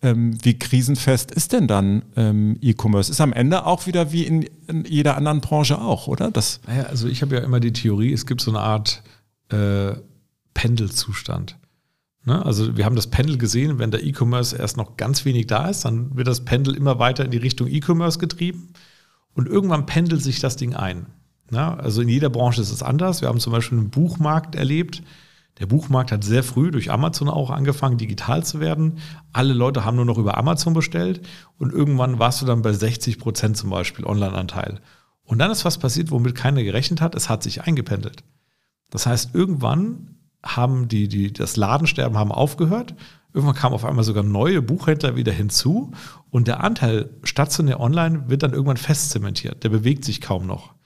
[0.00, 3.10] Ähm, wie krisenfest ist denn dann ähm, E-Commerce?
[3.10, 6.30] Ist am Ende auch wieder wie in, in, jeder anderen Branche auch, oder?
[6.30, 9.02] Das naja, also ich habe ja immer die Theorie, es gibt so eine Art
[9.48, 9.94] äh,
[10.54, 11.58] Pendelzustand.
[12.24, 12.44] Ne?
[12.44, 15.84] Also wir haben das Pendel gesehen, wenn der E-Commerce erst noch ganz wenig da ist,
[15.84, 18.68] dann wird das Pendel immer weiter in die Richtung E-Commerce getrieben
[19.34, 21.06] und irgendwann pendelt sich das Ding ein.
[21.50, 21.78] Ne?
[21.78, 23.20] Also in jeder Branche ist es anders.
[23.20, 25.02] Wir haben zum Beispiel einen Buchmarkt erlebt,
[25.58, 28.98] der Buchmarkt hat sehr früh durch Amazon auch angefangen, digital zu werden.
[29.32, 31.26] Alle Leute haben nur noch über Amazon bestellt
[31.58, 34.80] und irgendwann warst du dann bei 60 Prozent zum Beispiel Online-Anteil.
[35.24, 37.14] Und dann ist was passiert, womit keiner gerechnet hat.
[37.14, 38.24] Es hat sich eingependelt.
[38.90, 42.94] Das heißt, irgendwann haben die, die, das Ladensterben haben aufgehört.
[43.34, 45.92] Irgendwann kamen auf einmal sogar neue Buchhändler wieder hinzu
[46.30, 49.64] und der Anteil stationär online wird dann irgendwann festzementiert.
[49.64, 50.77] Der bewegt sich kaum noch.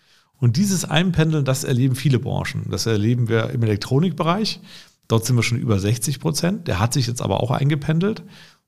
[0.42, 2.66] Und dieses Einpendeln, das erleben viele Branchen.
[2.68, 4.58] Das erleben wir im Elektronikbereich.
[5.06, 6.66] Dort sind wir schon über 60 Prozent.
[6.66, 8.24] Der hat sich jetzt aber auch eingependelt.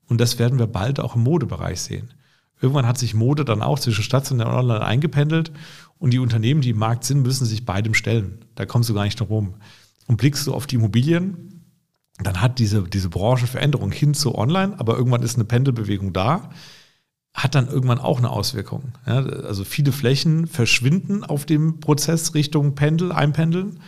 [0.07, 2.13] Und das werden wir bald auch im Modebereich sehen.
[2.61, 5.51] Irgendwann hat sich Mode dann auch zwischen stationär und online eingependelt.
[5.99, 8.45] Und die Unternehmen, die im Markt sind, müssen sich beidem stellen.
[8.55, 9.53] Da kommst du gar nicht drum rum.
[10.07, 11.65] Und blickst du auf die Immobilien,
[12.23, 16.51] dann hat diese, diese Branchenveränderung hin zu online, aber irgendwann ist eine Pendelbewegung da,
[17.35, 18.93] hat dann irgendwann auch eine Auswirkung.
[19.05, 23.81] Ja, also viele Flächen verschwinden auf dem Prozess Richtung Pendel, Einpendeln.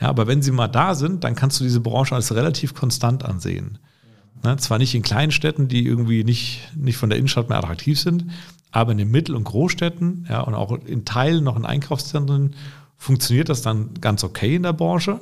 [0.00, 3.24] Ja, aber wenn sie mal da sind, dann kannst du diese Branche als relativ konstant
[3.24, 3.78] ansehen.
[4.44, 8.00] Ja, zwar nicht in kleinen Städten, die irgendwie nicht, nicht von der Innenstadt mehr attraktiv
[8.00, 8.26] sind,
[8.70, 12.54] aber in den Mittel- und Großstädten ja, und auch in Teilen noch in Einkaufszentren
[12.96, 15.20] funktioniert das dann ganz okay in der Branche.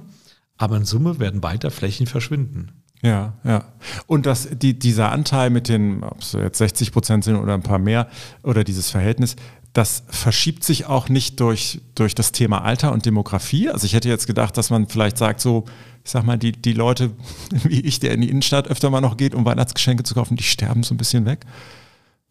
[0.56, 2.84] Aber in Summe werden weiter Flächen verschwinden.
[3.02, 3.64] Ja, ja.
[4.07, 7.62] Und das, die, dieser Anteil mit den, ob es jetzt 60 Prozent sind oder ein
[7.62, 8.09] paar mehr,
[8.42, 9.37] oder dieses Verhältnis,
[9.74, 13.68] das verschiebt sich auch nicht durch, durch das Thema Alter und Demografie.
[13.68, 15.64] Also ich hätte jetzt gedacht, dass man vielleicht sagt, so,
[16.04, 17.11] ich sag mal, die, die Leute
[17.64, 20.44] wie ich, der in die Innenstadt öfter mal noch geht, um Weihnachtsgeschenke zu kaufen, die
[20.44, 21.44] sterben so ein bisschen weg.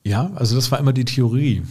[0.04, 1.64] Ja, also das war immer die Theorie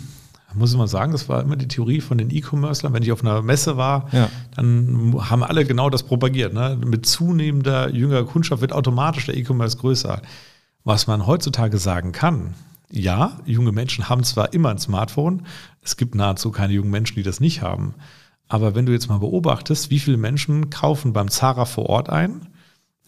[0.54, 2.92] muss ich mal sagen, das war immer die Theorie von den E-Commercern.
[2.92, 4.28] Wenn ich auf einer Messe war, ja.
[4.54, 6.52] dann haben alle genau das propagiert.
[6.52, 6.78] Ne?
[6.84, 10.22] Mit zunehmender jüngerer Kundschaft wird automatisch der E-Commerce größer.
[10.84, 12.54] Was man heutzutage sagen kann,
[12.90, 15.46] ja, junge Menschen haben zwar immer ein Smartphone,
[15.82, 17.94] es gibt nahezu keine jungen Menschen, die das nicht haben.
[18.48, 22.48] Aber wenn du jetzt mal beobachtest, wie viele Menschen kaufen beim Zara vor Ort ein,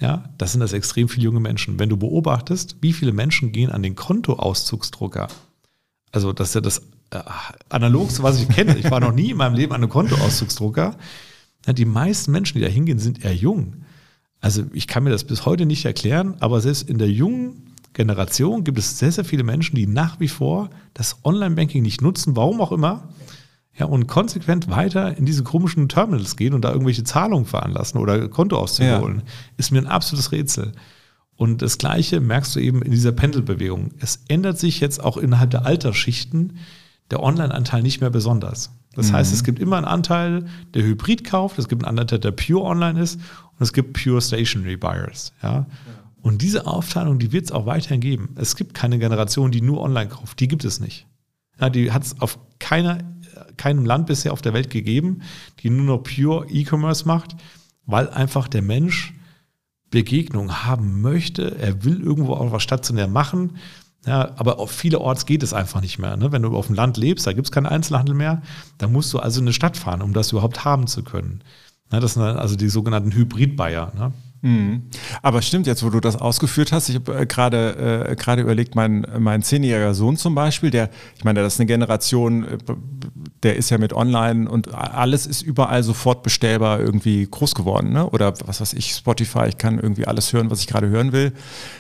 [0.01, 1.79] ja, das sind das extrem viele junge Menschen.
[1.79, 5.29] Wenn du beobachtest, wie viele Menschen gehen an den Kontoauszugsdrucker,
[6.13, 7.21] also das ist ja das äh,
[7.69, 8.77] analogste, was ich kenne.
[8.77, 10.97] Ich war noch nie in meinem Leben an einem Kontoauszugsdrucker.
[11.67, 13.85] Ja, die meisten Menschen, die da hingehen, sind eher jung.
[14.41, 18.65] Also ich kann mir das bis heute nicht erklären, aber selbst in der jungen Generation
[18.65, 22.61] gibt es sehr, sehr viele Menschen, die nach wie vor das Online-Banking nicht nutzen, warum
[22.61, 23.09] auch immer,
[23.77, 28.29] ja, und konsequent weiter in diese komischen Terminals gehen und da irgendwelche Zahlungen veranlassen oder
[28.29, 29.01] Kontoauszüge ja.
[29.01, 29.23] holen,
[29.57, 30.73] ist mir ein absolutes Rätsel.
[31.37, 33.91] Und das Gleiche merkst du eben in dieser Pendelbewegung.
[33.99, 36.59] Es ändert sich jetzt auch innerhalb der Altersschichten
[37.11, 38.71] der Online-Anteil nicht mehr besonders.
[38.95, 39.17] Das mhm.
[39.17, 42.63] heißt, es gibt immer einen Anteil, der Hybrid kauft, es gibt einen Anteil, der pure
[42.63, 45.33] online ist und es gibt pure Stationary Buyers.
[45.43, 45.53] Ja?
[45.53, 45.67] ja.
[46.23, 48.31] Und diese Aufteilung, die wird es auch weiterhin geben.
[48.37, 50.41] Es gibt keine Generation, die nur online kauft.
[50.41, 51.07] Die gibt es nicht.
[51.61, 52.99] Ja, die hat es auf keiner,
[53.57, 55.21] keinem Land bisher auf der Welt gegeben,
[55.61, 57.37] die nur noch pure E-Commerce macht,
[57.85, 59.13] weil einfach der Mensch
[59.91, 61.57] Begegnung haben möchte.
[61.59, 63.59] Er will irgendwo auch was stationär machen.
[64.07, 66.17] Ja, aber auf vielerorts geht es einfach nicht mehr.
[66.17, 66.31] Ne?
[66.31, 68.43] Wenn du auf dem Land lebst, da gibt es keinen Einzelhandel mehr,
[68.79, 71.43] da musst du also in eine Stadt fahren, um das überhaupt haben zu können.
[71.91, 73.93] Ja, das sind also die sogenannten Hybrid-Buyer.
[73.97, 74.13] Ne?
[74.45, 74.83] Mhm.
[75.23, 78.75] Aber stimmt, jetzt wo du das ausgeführt hast, ich habe äh, gerade äh, gerade überlegt,
[78.75, 82.59] mein, mein zehnjähriger Sohn zum Beispiel, der, ich meine, das ist eine Generation, äh,
[83.43, 88.07] der ist ja mit Online und alles ist überall sofort bestellbar irgendwie groß geworden, ne?
[88.11, 91.33] Oder was weiß ich, Spotify, ich kann irgendwie alles hören, was ich gerade hören will.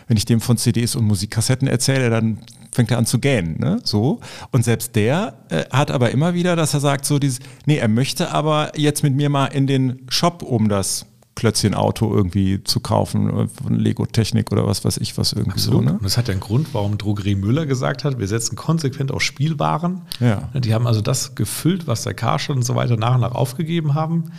[0.08, 2.38] Wenn ich dem von CDs und Musikkassetten erzähle, dann
[2.72, 3.78] fängt er an zu gähnen, ne?
[3.84, 4.20] So.
[4.52, 7.88] Und selbst der äh, hat aber immer wieder, dass er sagt, so dieses, nee, er
[7.88, 13.28] möchte aber jetzt mit mir mal in den Shop um das Klötzchen-Auto irgendwie zu kaufen
[13.28, 15.84] äh, von Lego-Technik oder was weiß ich was irgendwie Absolut.
[15.84, 15.90] so.
[15.90, 15.92] Ne?
[15.94, 19.22] Und das hat ja einen Grund, warum Drogerie Müller gesagt hat, wir setzen konsequent auf
[19.22, 20.02] Spielwaren.
[20.20, 20.48] Ja.
[20.54, 23.94] Die haben also das gefüllt, was der Karstadt und so weiter nach und nach aufgegeben
[23.94, 24.32] haben.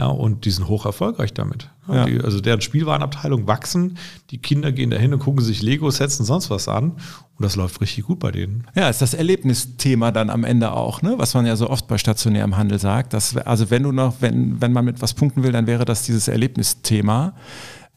[0.00, 1.68] Ja, und die sind hoch erfolgreich damit.
[1.86, 2.06] Ja.
[2.06, 3.98] Die, also deren Spielwarenabteilung wachsen,
[4.30, 6.92] die Kinder gehen dahin und gucken sich Lego-Sets und sonst was an.
[6.92, 8.66] Und das läuft richtig gut bei denen.
[8.74, 11.16] Ja, ist das Erlebnisthema dann am Ende auch, ne?
[11.18, 13.12] was man ja so oft bei stationärem Handel sagt.
[13.12, 16.04] Dass, also wenn du noch, wenn, wenn man mit was punkten will, dann wäre das
[16.04, 17.34] dieses Erlebnisthema.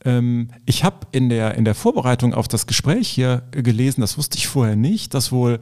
[0.04, 4.38] Ähm, ich habe in der, in der Vorbereitung auf das Gespräch hier gelesen, das wusste
[4.38, 5.62] ich vorher nicht, dass wohl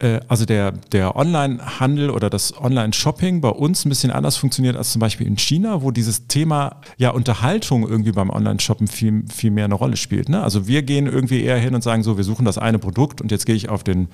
[0.00, 5.00] also der, der Online-Handel oder das Online-Shopping bei uns ein bisschen anders funktioniert als zum
[5.00, 9.74] Beispiel in China, wo dieses Thema ja Unterhaltung irgendwie beim Online-Shoppen viel, viel mehr eine
[9.74, 10.28] Rolle spielt.
[10.28, 10.40] Ne?
[10.40, 13.32] Also wir gehen irgendwie eher hin und sagen so, wir suchen das eine Produkt und
[13.32, 14.06] jetzt gehe ich auf den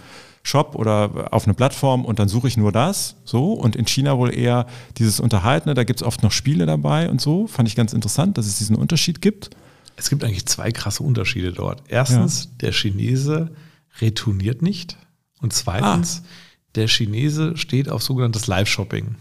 [0.42, 3.16] Shop oder auf eine Plattform und dann suche ich nur das.
[3.26, 3.52] So.
[3.52, 4.66] Und in China wohl eher
[4.96, 7.46] dieses Unterhaltene, da gibt es oft noch Spiele dabei und so.
[7.46, 9.50] Fand ich ganz interessant, dass es diesen Unterschied gibt.
[9.96, 11.82] Es gibt eigentlich zwei krasse Unterschiede dort.
[11.88, 12.50] Erstens, ja.
[12.62, 13.50] der Chinese
[14.00, 14.96] retourniert nicht.
[15.40, 16.28] Und zweitens, ah.
[16.74, 19.16] der Chinese steht auf sogenanntes Live-Shopping.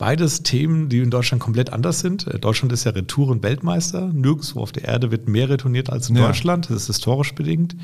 [0.00, 2.26] Beides Themen, die in Deutschland komplett anders sind.
[2.26, 4.08] Äh, Deutschland ist ja Retouren-Weltmeister.
[4.14, 6.26] Nirgendwo auf der Erde wird mehr retourniert als in ja.
[6.26, 6.70] Deutschland.
[6.70, 7.76] Das ist historisch bedingt.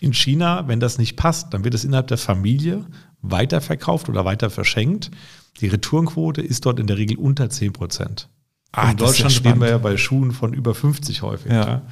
[0.00, 2.86] In China, wenn das nicht passt, dann wird es innerhalb der Familie
[3.20, 5.10] weiterverkauft oder weiter verschenkt.
[5.60, 8.30] Die Retourenquote ist dort in der Regel unter 10 Prozent.
[8.72, 11.52] Ah, in Deutschland ja stehen wir ja bei Schuhen von über 50 häufig.
[11.52, 11.82] Ja.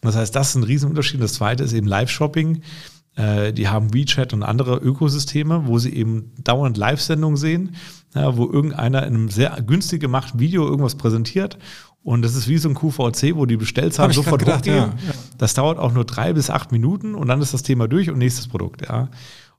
[0.00, 1.22] Das heißt, das ist ein Riesenunterschied.
[1.22, 2.62] Das zweite ist eben Live-Shopping.
[3.16, 7.74] Äh, die haben WeChat und andere Ökosysteme, wo sie eben dauernd Live-Sendungen sehen,
[8.14, 11.58] ja, wo irgendeiner in einem sehr günstig gemachten Video irgendwas präsentiert.
[12.02, 14.76] Und das ist wie so ein QVC, wo die Bestellzahlen sofort gedacht, hochgehen.
[14.76, 15.14] Ja, ja.
[15.38, 18.18] Das dauert auch nur drei bis acht Minuten und dann ist das Thema durch und
[18.18, 18.88] nächstes Produkt.
[18.88, 19.08] Ja.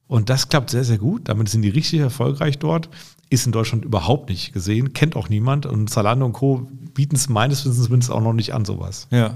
[0.07, 1.27] Und das klappt sehr, sehr gut.
[1.27, 2.89] Damit sind die richtig erfolgreich dort.
[3.29, 5.65] Ist in Deutschland überhaupt nicht gesehen, kennt auch niemand.
[5.65, 6.69] Und Zalando und Co.
[6.93, 9.07] bieten es meines Wissens zumindest auch noch nicht an, sowas.
[9.11, 9.33] Ja.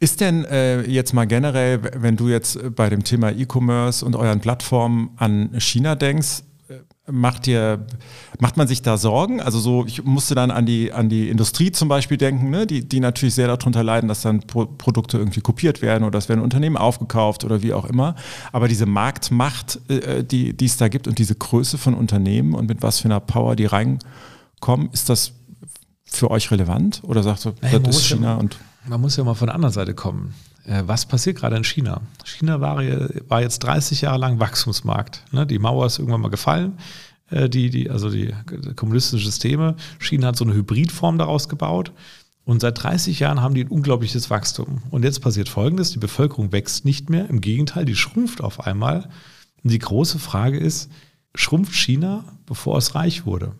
[0.00, 4.40] Ist denn äh, jetzt mal generell, wenn du jetzt bei dem Thema E-Commerce und euren
[4.40, 7.86] Plattformen an China denkst, äh, macht dir,
[8.38, 9.40] macht man sich da Sorgen?
[9.40, 12.66] Also so, ich musste dann an die, an die Industrie zum Beispiel denken, ne?
[12.66, 16.28] die, die natürlich sehr darunter leiden, dass dann Pro Produkte irgendwie kopiert werden oder es
[16.28, 18.14] werden Unternehmen aufgekauft oder wie auch immer.
[18.52, 22.68] Aber diese Marktmacht, äh, die, die es da gibt und diese Größe von Unternehmen und
[22.68, 25.32] mit was für einer Power die reinkommen, ist das
[26.04, 27.02] für euch relevant?
[27.04, 29.94] Oder sagst du, das ist China und man muss ja mal von der anderen Seite
[29.94, 30.34] kommen.
[30.64, 32.00] Äh, was passiert gerade in China?
[32.24, 32.76] China war,
[33.28, 35.24] war jetzt 30 Jahre lang Wachstumsmarkt.
[35.32, 35.46] Ne?
[35.46, 36.78] Die Mauer ist irgendwann mal gefallen.
[37.30, 38.34] Äh, die, die, also die
[38.76, 39.76] kommunistischen Systeme.
[39.98, 41.92] China hat so eine Hybridform daraus gebaut.
[42.44, 44.80] Und seit 30 Jahren haben die ein unglaubliches Wachstum.
[44.90, 49.10] Und jetzt passiert Folgendes, die Bevölkerung wächst nicht mehr, im Gegenteil, die schrumpft auf einmal.
[49.62, 50.90] Und die große Frage ist,
[51.34, 53.52] schrumpft China, bevor es reich wurde?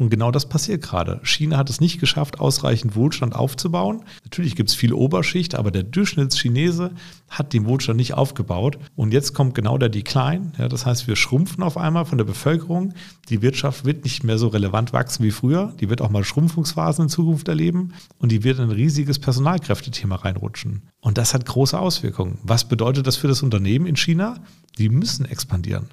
[0.00, 1.20] Und genau das passiert gerade.
[1.24, 4.02] China hat es nicht geschafft, ausreichend Wohlstand aufzubauen.
[4.24, 6.92] Natürlich gibt es viel Oberschicht, aber der Durchschnittschinese
[7.28, 8.78] hat den Wohlstand nicht aufgebaut.
[8.96, 10.52] Und jetzt kommt genau der Decline.
[10.56, 12.94] Ja, das heißt, wir schrumpfen auf einmal von der Bevölkerung.
[13.28, 15.74] Die Wirtschaft wird nicht mehr so relevant wachsen wie früher.
[15.80, 17.92] Die wird auch mal Schrumpfungsphasen in Zukunft erleben.
[18.18, 20.80] Und die wird in ein riesiges Personalkräftethema reinrutschen.
[21.02, 22.38] Und das hat große Auswirkungen.
[22.42, 24.38] Was bedeutet das für das Unternehmen in China?
[24.78, 25.88] Die müssen expandieren.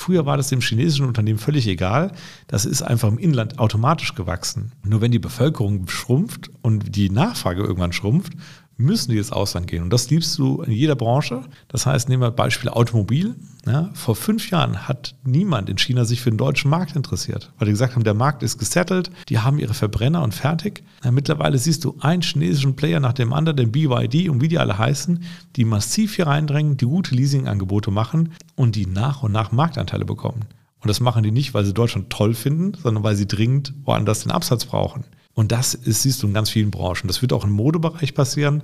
[0.00, 2.12] Früher war das dem chinesischen Unternehmen völlig egal.
[2.46, 4.72] Das ist einfach im Inland automatisch gewachsen.
[4.82, 8.32] Nur wenn die Bevölkerung schrumpft und die Nachfrage irgendwann schrumpft,
[8.78, 9.82] müssen die ins Ausland gehen.
[9.82, 11.42] Und das liebst du in jeder Branche.
[11.68, 13.34] Das heißt, nehmen wir Beispiel Automobil.
[13.66, 17.66] Ja, vor fünf Jahren hat niemand in China sich für den deutschen Markt interessiert, weil
[17.66, 20.82] die gesagt haben, der Markt ist gesettelt, die haben ihre Verbrenner und fertig.
[21.04, 24.58] Ja, mittlerweile siehst du einen chinesischen Player nach dem anderen, den BYD und wie die
[24.58, 25.22] alle heißen,
[25.56, 30.46] die massiv hier reindrängen, die gute Leasingangebote machen und die nach und nach Marktanteile bekommen.
[30.80, 34.20] Und das machen die nicht, weil sie Deutschland toll finden, sondern weil sie dringend woanders
[34.20, 35.04] den Absatz brauchen.
[35.34, 37.06] Und das ist, siehst du in ganz vielen Branchen.
[37.06, 38.62] Das wird auch im Modebereich passieren.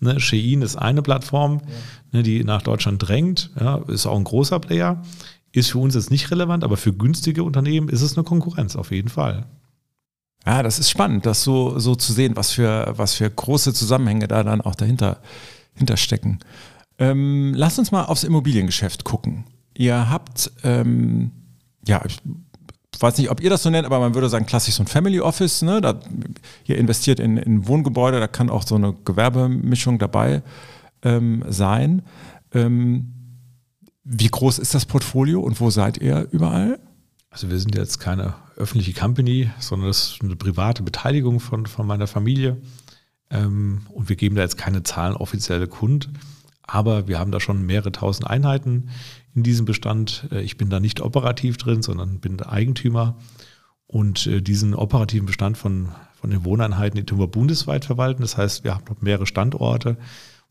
[0.00, 1.60] Ne, Shein ist eine Plattform,
[2.12, 2.18] ja.
[2.18, 3.50] ne, die nach Deutschland drängt.
[3.58, 5.02] Ja, ist auch ein großer Player.
[5.52, 8.90] Ist für uns jetzt nicht relevant, aber für günstige Unternehmen ist es eine Konkurrenz auf
[8.90, 9.46] jeden Fall.
[10.46, 14.28] Ja, das ist spannend, das so, so zu sehen, was für, was für große Zusammenhänge
[14.28, 15.20] da dann auch dahinter,
[15.74, 16.38] dahinter stecken.
[16.98, 19.44] Ähm, lasst uns mal aufs Immobiliengeschäft gucken.
[19.74, 21.32] Ihr habt, ähm,
[21.86, 22.18] ja, ich
[23.02, 25.20] weiß nicht, ob ihr das so nennt, aber man würde sagen, klassisch so ein Family
[25.20, 25.62] Office.
[25.62, 25.80] Ne?
[25.80, 26.00] Da,
[26.64, 30.42] ihr investiert in, in Wohngebäude, da kann auch so eine Gewerbemischung dabei
[31.02, 32.02] ähm, sein.
[32.52, 33.14] Ähm,
[34.04, 36.78] wie groß ist das Portfolio und wo seid ihr überall?
[37.30, 41.86] Also wir sind jetzt keine öffentliche Company, sondern das ist eine private Beteiligung von, von
[41.86, 42.56] meiner Familie.
[43.30, 46.08] Ähm, und wir geben da jetzt keine Zahlen offizielle Kund.
[46.62, 48.90] Aber wir haben da schon mehrere tausend Einheiten
[49.38, 50.28] in diesem Bestand.
[50.30, 53.16] Äh, ich bin da nicht operativ drin, sondern bin Eigentümer.
[53.86, 55.88] Und äh, diesen operativen Bestand von,
[56.20, 58.22] von den Wohneinheiten, die tun wir bundesweit verwalten.
[58.22, 59.96] Das heißt, wir haben noch mehrere Standorte,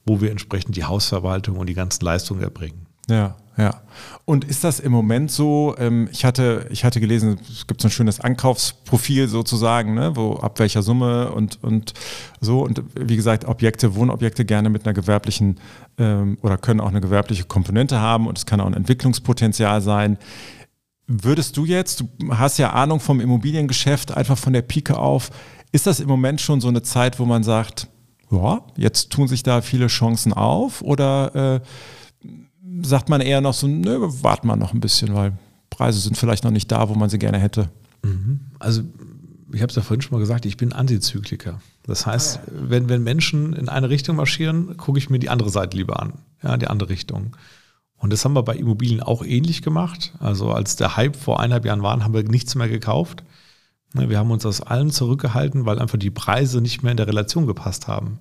[0.05, 2.87] wo wir entsprechend die Hausverwaltung und die ganzen Leistungen erbringen.
[3.09, 3.81] Ja, ja.
[4.25, 7.87] Und ist das im Moment so, ähm, ich, hatte, ich hatte gelesen, es gibt so
[7.87, 11.93] ein schönes Ankaufsprofil sozusagen, ne, wo ab welcher Summe und, und
[12.39, 12.61] so.
[12.61, 15.59] Und wie gesagt, Objekte, Wohnobjekte gerne mit einer gewerblichen
[15.97, 20.17] ähm, oder können auch eine gewerbliche Komponente haben und es kann auch ein Entwicklungspotenzial sein.
[21.07, 25.31] Würdest du jetzt, du hast ja Ahnung vom Immobiliengeschäft, einfach von der Pike auf,
[25.71, 27.87] ist das im Moment schon so eine Zeit, wo man sagt,
[28.29, 31.59] ja, jetzt tun sich da viele Chancen auf oder äh,
[32.81, 35.37] sagt man eher noch so, nö, warten wir noch ein bisschen, weil
[35.69, 37.69] Preise sind vielleicht noch nicht da, wo man sie gerne hätte.
[38.03, 38.41] Mhm.
[38.59, 38.83] Also
[39.53, 41.61] ich habe es ja vorhin schon mal gesagt, ich bin Antizykliker.
[41.83, 45.49] Das heißt, ah, wenn, wenn Menschen in eine Richtung marschieren, gucke ich mir die andere
[45.49, 47.35] Seite lieber an, ja, die andere Richtung.
[47.97, 50.13] Und das haben wir bei Immobilien auch ähnlich gemacht.
[50.19, 53.23] Also als der Hype vor eineinhalb Jahren war, haben wir nichts mehr gekauft.
[53.93, 57.07] Ne, wir haben uns aus allem zurückgehalten, weil einfach die Preise nicht mehr in der
[57.07, 58.19] Relation gepasst haben.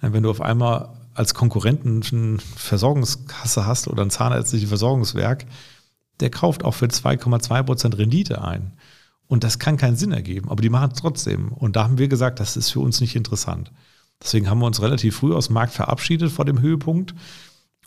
[0.00, 5.46] Wenn du auf einmal als Konkurrenten eine Versorgungskasse hast oder ein zahnärztliches Versorgungswerk,
[6.20, 8.72] der kauft auch für 2,2 Prozent Rendite ein.
[9.26, 11.52] Und das kann keinen Sinn ergeben, aber die machen es trotzdem.
[11.52, 13.72] Und da haben wir gesagt, das ist für uns nicht interessant.
[14.22, 17.14] Deswegen haben wir uns relativ früh aus dem Markt verabschiedet vor dem Höhepunkt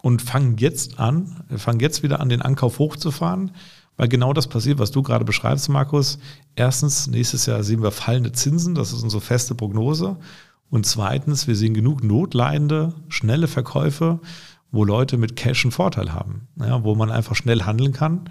[0.01, 3.51] und fangen jetzt an, fangen jetzt wieder an, den Ankauf hochzufahren,
[3.97, 6.19] weil genau das passiert, was du gerade beschreibst, Markus.
[6.55, 10.17] Erstens, nächstes Jahr sehen wir fallende Zinsen, das ist unsere feste Prognose.
[10.69, 14.19] Und zweitens, wir sehen genug notleidende, schnelle Verkäufe,
[14.71, 18.29] wo Leute mit Cash einen Vorteil haben, ja, wo man einfach schnell handeln kann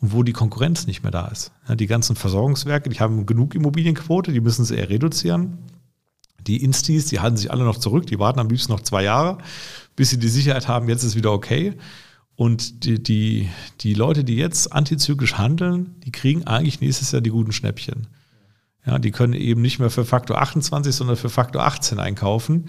[0.00, 1.52] und wo die Konkurrenz nicht mehr da ist.
[1.68, 5.58] Ja, die ganzen Versorgungswerke, die haben genug Immobilienquote, die müssen sie eher reduzieren.
[6.46, 9.38] Die Instis, die halten sich alle noch zurück, die warten am liebsten noch zwei Jahre,
[9.94, 11.74] bis sie die Sicherheit haben, jetzt ist wieder okay.
[12.36, 13.48] Und die, die,
[13.80, 18.08] die Leute, die jetzt antizyklisch handeln, die kriegen eigentlich nächstes Jahr die guten Schnäppchen.
[18.86, 22.68] Ja, die können eben nicht mehr für Faktor 28, sondern für Faktor 18 einkaufen.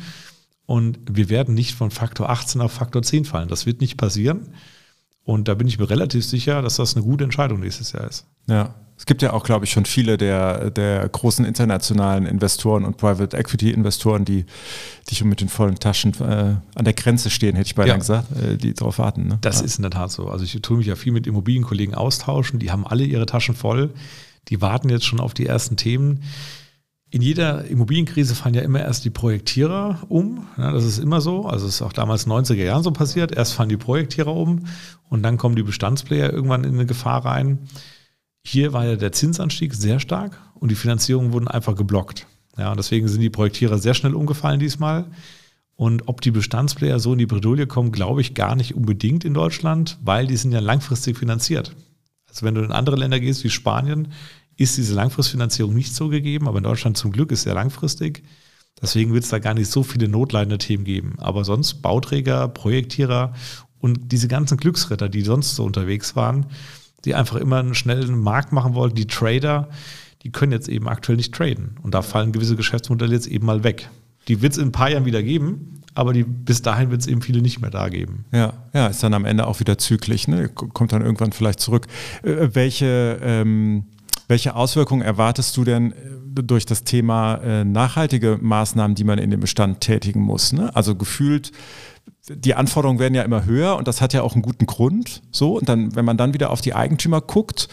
[0.66, 3.48] Und wir werden nicht von Faktor 18 auf Faktor 10 fallen.
[3.48, 4.50] Das wird nicht passieren.
[5.24, 8.26] Und da bin ich mir relativ sicher, dass das eine gute Entscheidung nächstes Jahr ist.
[8.48, 12.98] Ja, es gibt ja auch, glaube ich, schon viele der, der großen internationalen Investoren und
[12.98, 14.46] Private Equity Investoren, die,
[15.10, 17.98] die schon mit den vollen Taschen äh, an der Grenze stehen, hätte ich beinahe ja.
[17.98, 19.28] gesagt, äh, die darauf warten.
[19.28, 19.38] Ne?
[19.42, 19.66] Das ja.
[19.66, 20.30] ist in der Tat so.
[20.30, 23.92] Also ich tue mich ja viel mit Immobilienkollegen austauschen, die haben alle ihre Taschen voll,
[24.50, 26.24] die warten jetzt schon auf die ersten Themen.
[27.10, 30.48] In jeder Immobilienkrise fallen ja immer erst die Projektierer um.
[30.58, 31.46] Ja, das ist immer so.
[31.46, 33.32] Also es ist auch damals in den 90er Jahren so passiert.
[33.32, 34.66] Erst fallen die Projektierer um
[35.10, 37.60] und dann kommen die Bestandsplayer irgendwann in eine Gefahr rein.
[38.44, 42.28] Hier war ja der Zinsanstieg sehr stark und die Finanzierungen wurden einfach geblockt.
[42.58, 45.06] Ja, deswegen sind die Projektierer sehr schnell umgefallen diesmal.
[45.76, 49.36] Und ob die Bestandsplayer so in die Bredouille kommen, glaube ich gar nicht unbedingt in
[49.36, 51.76] Deutschland, weil die sind ja langfristig finanziert.
[52.38, 54.10] Also wenn du in andere Länder gehst wie Spanien,
[54.58, 58.22] ist diese Langfristfinanzierung nicht so gegeben, aber in Deutschland zum Glück ist er langfristig.
[58.80, 61.16] Deswegen wird es da gar nicht so viele notleidende Themen geben.
[61.18, 63.34] Aber sonst Bauträger, Projektierer
[63.80, 66.46] und diese ganzen Glücksritter, die sonst so unterwegs waren,
[67.06, 69.70] die einfach immer einen schnellen Markt machen wollten, die Trader,
[70.22, 71.80] die können jetzt eben aktuell nicht traden.
[71.82, 73.90] Und da fallen gewisse Geschäftsmodelle jetzt eben mal weg.
[74.28, 77.08] Die wird es in ein paar Jahren wieder geben, aber die, bis dahin wird es
[77.08, 78.26] eben viele nicht mehr da geben.
[78.32, 80.48] Ja, ja, ist dann am Ende auch wieder zyklisch, ne?
[80.50, 81.88] kommt dann irgendwann vielleicht zurück.
[82.22, 83.86] Äh, welche, ähm,
[84.28, 89.32] welche Auswirkungen erwartest du denn äh, durch das Thema äh, nachhaltige Maßnahmen, die man in
[89.32, 90.54] dem Bestand tätigen muss?
[90.54, 90.74] Ne?
[90.76, 91.52] Also gefühlt
[92.30, 95.24] die Anforderungen werden ja immer höher und das hat ja auch einen guten Grund.
[95.32, 97.70] So, und dann, wenn man dann wieder auf die Eigentümer guckt,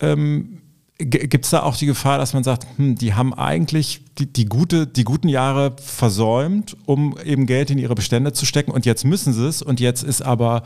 [0.00, 0.59] ähm,
[1.00, 4.46] gibt es da auch die Gefahr, dass man sagt, hm, die haben eigentlich die, die,
[4.46, 9.04] gute, die guten Jahre versäumt, um eben Geld in ihre Bestände zu stecken und jetzt
[9.04, 10.62] müssen sie es und jetzt ist aber,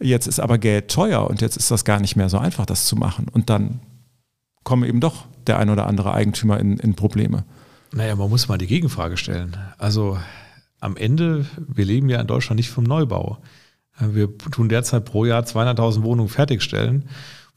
[0.00, 2.86] jetzt ist aber Geld teuer und jetzt ist das gar nicht mehr so einfach, das
[2.86, 3.26] zu machen.
[3.30, 3.80] Und dann
[4.62, 7.44] kommen eben doch der ein oder andere Eigentümer in, in Probleme.
[7.92, 9.56] Naja, man muss mal die Gegenfrage stellen.
[9.78, 10.18] Also
[10.80, 13.38] am Ende, wir leben ja in Deutschland nicht vom Neubau.
[14.00, 17.08] Wir tun derzeit pro Jahr 200.000 Wohnungen fertigstellen,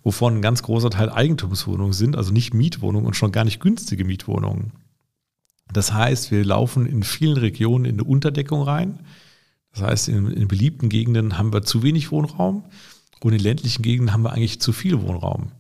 [0.04, 4.06] wovon ein ganz großer Teil Eigentumswohnungen sind, also nicht Mietwohnungen und schon gar nicht günstige
[4.06, 4.72] Mietwohnungen.
[5.72, 9.00] Das heißt, wir laufen in vielen Regionen in eine Unterdeckung rein.
[9.74, 12.64] Das heißt, in, in beliebten Gegenden haben wir zu wenig Wohnraum
[13.20, 15.52] und in ländlichen Gegenden haben wir eigentlich zu viel Wohnraum.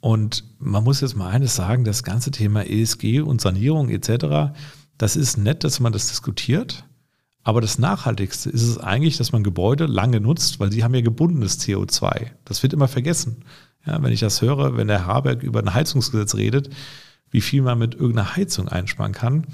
[0.00, 4.54] Und man muss jetzt mal eines sagen, das ganze Thema ESG und Sanierung etc.,
[4.98, 6.84] das ist nett, dass man das diskutiert.
[7.46, 11.00] Aber das Nachhaltigste ist es eigentlich, dass man Gebäude lange nutzt, weil sie haben ja
[11.00, 12.32] gebundenes CO2.
[12.44, 13.44] Das wird immer vergessen.
[13.86, 16.70] Ja, wenn ich das höre, wenn der Habeck über ein Heizungsgesetz redet,
[17.30, 19.46] wie viel man mit irgendeiner Heizung einsparen kann,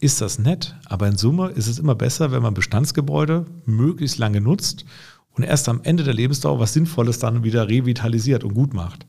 [0.00, 0.74] ist das nett.
[0.86, 4.84] Aber in Summe ist es immer besser, wenn man Bestandsgebäude möglichst lange nutzt
[5.30, 9.06] und erst am Ende der Lebensdauer was Sinnvolles dann wieder revitalisiert und gut macht.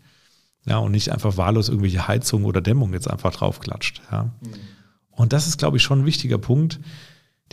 [0.63, 4.03] Ja, und nicht einfach wahllos irgendwelche Heizungen oder Dämmung jetzt einfach draufklatscht.
[4.11, 4.25] Ja.
[4.25, 4.51] Mhm.
[5.09, 6.79] Und das ist, glaube ich, schon ein wichtiger Punkt,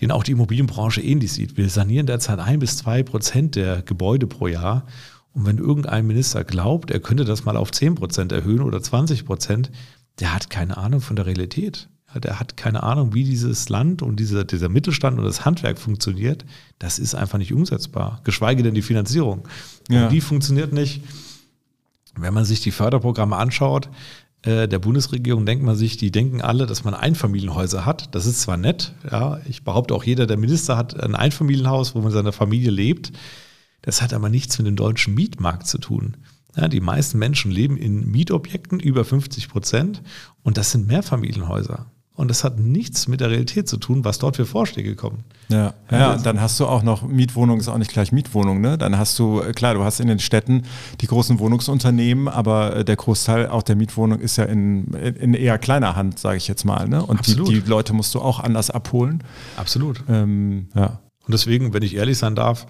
[0.00, 1.56] den auch die Immobilienbranche ähnlich sieht.
[1.56, 4.86] Wir sanieren derzeit ein bis zwei Prozent der Gebäude pro Jahr.
[5.32, 9.24] Und wenn irgendein Minister glaubt, er könnte das mal auf zehn Prozent erhöhen oder 20
[9.24, 9.70] Prozent,
[10.20, 11.88] der hat keine Ahnung von der Realität.
[12.14, 16.44] Der hat keine Ahnung, wie dieses Land und dieser, dieser Mittelstand und das Handwerk funktioniert.
[16.78, 18.20] Das ist einfach nicht umsetzbar.
[18.22, 19.48] Geschweige denn die Finanzierung.
[19.88, 20.04] Ja.
[20.04, 21.02] Und die funktioniert nicht.
[22.16, 23.88] Wenn man sich die Förderprogramme anschaut,
[24.44, 28.14] äh, der Bundesregierung denkt man sich, die denken alle, dass man Einfamilienhäuser hat.
[28.14, 32.00] Das ist zwar nett, ja, ich behaupte auch jeder der Minister hat ein Einfamilienhaus, wo
[32.00, 33.12] man seine Familie lebt.
[33.82, 36.16] Das hat aber nichts mit dem deutschen Mietmarkt zu tun.
[36.56, 40.02] Ja, die meisten Menschen leben in Mietobjekten über 50 Prozent
[40.42, 41.90] und das sind Mehrfamilienhäuser.
[42.16, 45.24] Und das hat nichts mit der Realität zu tun, was dort für Vorschläge kommen.
[45.48, 48.78] Ja, ja, ja dann hast du auch noch Mietwohnung, ist auch nicht gleich Mietwohnung, ne?
[48.78, 50.62] Dann hast du, äh, klar, du hast in den Städten
[51.00, 55.58] die großen Wohnungsunternehmen, aber äh, der Großteil auch der Mietwohnung ist ja in, in eher
[55.58, 56.88] kleiner Hand, sage ich jetzt mal.
[56.88, 57.04] Ne?
[57.04, 59.24] Und die, die, Leute musst du auch anders abholen.
[59.56, 60.04] Absolut.
[60.08, 61.00] Ähm, ja.
[61.26, 62.66] Und deswegen, wenn ich ehrlich sein darf,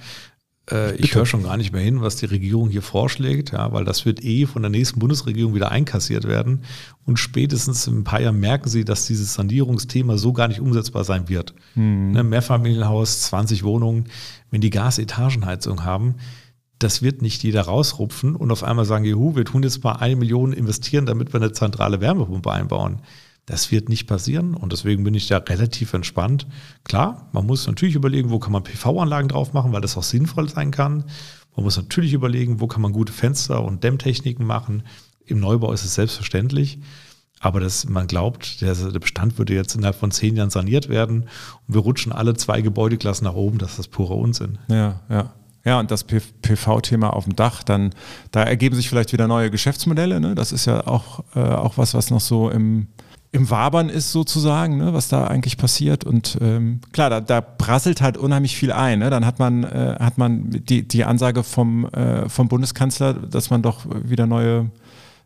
[0.70, 3.84] äh, ich höre schon gar nicht mehr hin, was die Regierung hier vorschlägt, ja, weil
[3.84, 6.62] das wird eh von der nächsten Bundesregierung wieder einkassiert werden.
[7.04, 11.04] Und spätestens in ein paar Jahren merken sie, dass dieses Sanierungsthema so gar nicht umsetzbar
[11.04, 11.54] sein wird.
[11.74, 12.12] Mhm.
[12.12, 14.06] Ne, Mehrfamilienhaus, 20 Wohnungen,
[14.50, 16.16] wenn die Gasetagenheizung haben,
[16.78, 20.16] das wird nicht jeder rausrupfen und auf einmal sagen, juhu, wir tun jetzt mal eine
[20.16, 23.00] Million investieren, damit wir eine zentrale Wärmepumpe einbauen.
[23.46, 26.46] Das wird nicht passieren und deswegen bin ich da relativ entspannt.
[26.82, 30.48] Klar, man muss natürlich überlegen, wo kann man PV-Anlagen drauf machen, weil das auch sinnvoll
[30.48, 31.04] sein kann.
[31.54, 34.82] Man muss natürlich überlegen, wo kann man gute Fenster und Dämmtechniken machen.
[35.26, 36.78] Im Neubau ist es selbstverständlich.
[37.40, 41.28] Aber dass man glaubt, der, Bestand würde jetzt innerhalb von zehn Jahren saniert werden
[41.68, 44.58] und wir rutschen alle zwei Gebäudeklassen nach oben, das ist das pure Unsinn.
[44.68, 45.34] Ja, ja.
[45.66, 47.94] Ja, und das PV-Thema auf dem Dach, dann,
[48.30, 50.20] da ergeben sich vielleicht wieder neue Geschäftsmodelle.
[50.20, 50.34] Ne?
[50.34, 52.88] Das ist ja auch, äh, auch was, was noch so im,
[53.34, 56.04] im Wabern ist sozusagen, ne, was da eigentlich passiert.
[56.04, 59.00] Und ähm, klar, da, da prasselt halt unheimlich viel ein.
[59.00, 59.10] Ne?
[59.10, 63.60] Dann hat man, äh, hat man die, die Ansage vom, äh, vom Bundeskanzler, dass man
[63.60, 64.70] doch wieder neue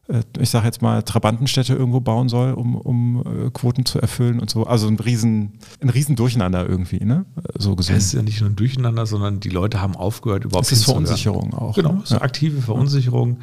[0.08, 4.40] äh, ich sage jetzt mal, Trabantenstädte irgendwo bauen soll, um, um äh, Quoten zu erfüllen
[4.40, 4.64] und so.
[4.64, 7.26] Also ein riesen, ein riesen Durcheinander irgendwie, ne?
[7.58, 7.96] So gesehen.
[7.96, 10.84] Es ist ja nicht nur ein Durcheinander, sondern die Leute haben aufgehört, überhaupt Es ist
[10.84, 11.74] Verunsicherung auch.
[11.74, 11.98] Genau, ne?
[11.98, 13.40] es ist eine aktive Verunsicherung.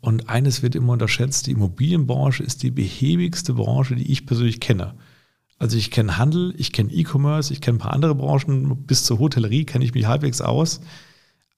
[0.00, 4.94] Und eines wird immer unterschätzt, die Immobilienbranche ist die behäbigste Branche, die ich persönlich kenne.
[5.58, 9.18] Also ich kenne Handel, ich kenne E-Commerce, ich kenne ein paar andere Branchen, bis zur
[9.18, 10.80] Hotellerie kenne ich mich halbwegs aus.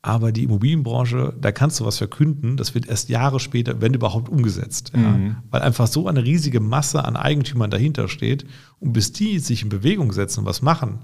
[0.02, 4.30] Aber die Immobilienbranche, da kannst du was verkünden, das wird erst Jahre später, wenn überhaupt,
[4.30, 4.92] umgesetzt.
[4.94, 5.00] Ja.
[5.00, 5.36] Mhm.
[5.50, 8.46] Weil einfach so eine riesige Masse an Eigentümern dahinter steht.
[8.78, 11.00] Und bis die sich in Bewegung setzen und was machen,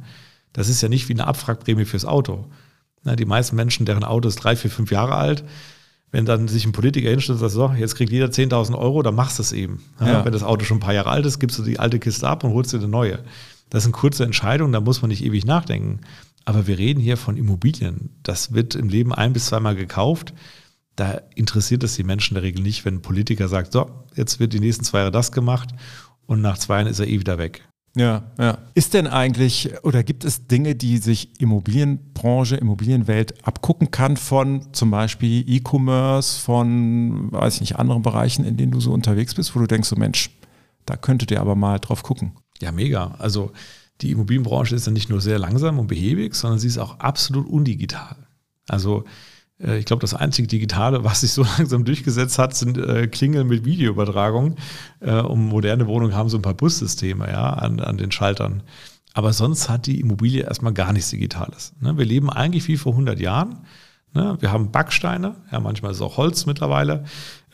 [0.54, 2.46] das ist ja nicht wie eine Abwrackprämie fürs Auto.
[3.04, 5.44] Na, die meisten Menschen, deren Auto ist drei, vier, fünf Jahre alt,
[6.12, 9.14] wenn dann sich ein Politiker hinstellt und sagt, so, jetzt kriegt jeder 10.000 Euro, dann
[9.14, 9.82] machst du es eben.
[10.00, 10.24] Ja, Ja.
[10.24, 12.44] Wenn das Auto schon ein paar Jahre alt ist, gibst du die alte Kiste ab
[12.44, 13.18] und holst dir eine neue.
[13.70, 16.00] Das sind kurze Entscheidungen, da muss man nicht ewig nachdenken.
[16.44, 18.10] Aber wir reden hier von Immobilien.
[18.22, 20.32] Das wird im Leben ein bis zweimal gekauft.
[20.94, 24.38] Da interessiert es die Menschen in der Regel nicht, wenn ein Politiker sagt, so, jetzt
[24.38, 25.70] wird die nächsten zwei Jahre das gemacht
[26.26, 27.68] und nach zwei Jahren ist er eh wieder weg.
[27.96, 28.58] Ja, ja.
[28.74, 34.90] Ist denn eigentlich oder gibt es Dinge, die sich Immobilienbranche, Immobilienwelt abgucken kann von zum
[34.90, 39.60] Beispiel E-Commerce, von, weiß ich nicht, anderen Bereichen, in denen du so unterwegs bist, wo
[39.60, 40.30] du denkst, so Mensch,
[40.84, 42.32] da könntet ihr aber mal drauf gucken.
[42.60, 43.14] Ja, mega.
[43.18, 43.52] Also
[44.02, 47.48] die Immobilienbranche ist ja nicht nur sehr langsam und behäbig, sondern sie ist auch absolut
[47.48, 48.16] undigital.
[48.68, 49.04] Also
[49.58, 53.64] ich glaube, das einzige Digitale, was sich so langsam durchgesetzt hat, sind äh, Klingeln mit
[53.64, 54.56] Videoübertragung.
[55.00, 58.62] Äh, um moderne Wohnungen haben so ein paar Bussysteme ja, an, an den Schaltern.
[59.14, 61.72] Aber sonst hat die Immobilie erstmal gar nichts Digitales.
[61.80, 61.96] Ne?
[61.96, 63.60] Wir leben eigentlich wie vor 100 Jahren.
[64.12, 64.36] Ne?
[64.40, 67.04] Wir haben Backsteine, ja, manchmal ist es auch Holz mittlerweile.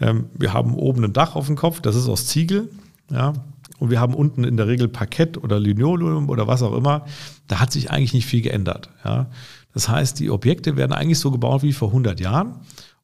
[0.00, 2.68] Ähm, wir haben oben ein Dach auf dem Kopf, das ist aus Ziegel.
[3.12, 3.34] Ja?
[3.78, 7.06] Und wir haben unten in der Regel Parkett oder Linoleum oder was auch immer.
[7.46, 8.90] Da hat sich eigentlich nicht viel geändert.
[9.04, 9.26] Ja?
[9.74, 12.60] Das heißt, die Objekte werden eigentlich so gebaut wie vor 100 Jahren.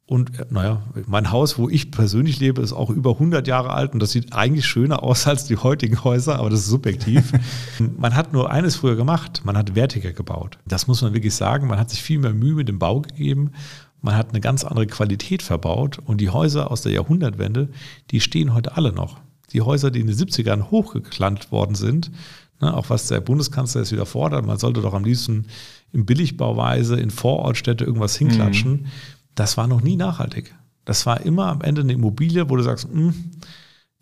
[0.08, 3.92] Und äh, naja, mein Haus, wo ich persönlich lebe, ist auch über 100 Jahre alt
[3.92, 7.32] und das sieht eigentlich schöner aus als die heutigen Häuser, aber das ist subjektiv.
[7.98, 10.58] man hat nur eines früher gemacht, man hat wertiger gebaut.
[10.66, 13.52] Das muss man wirklich sagen, man hat sich viel mehr Mühe mit dem Bau gegeben.
[14.00, 17.68] Man hat eine ganz andere Qualität verbaut und die Häuser aus der Jahrhundertwende,
[18.10, 19.18] die stehen heute alle noch.
[19.52, 22.10] Die Häuser, die in den 70ern hochgeklannt worden sind,
[22.60, 25.46] ne, auch was der Bundeskanzler jetzt wieder fordert, man sollte doch am liebsten
[25.92, 28.72] in Billigbauweise in Vorortstädte irgendwas hinklatschen.
[28.72, 28.86] Mhm
[29.38, 30.54] das war noch nie nachhaltig.
[30.84, 33.12] Das war immer am Ende eine Immobilie, wo du sagst, mh,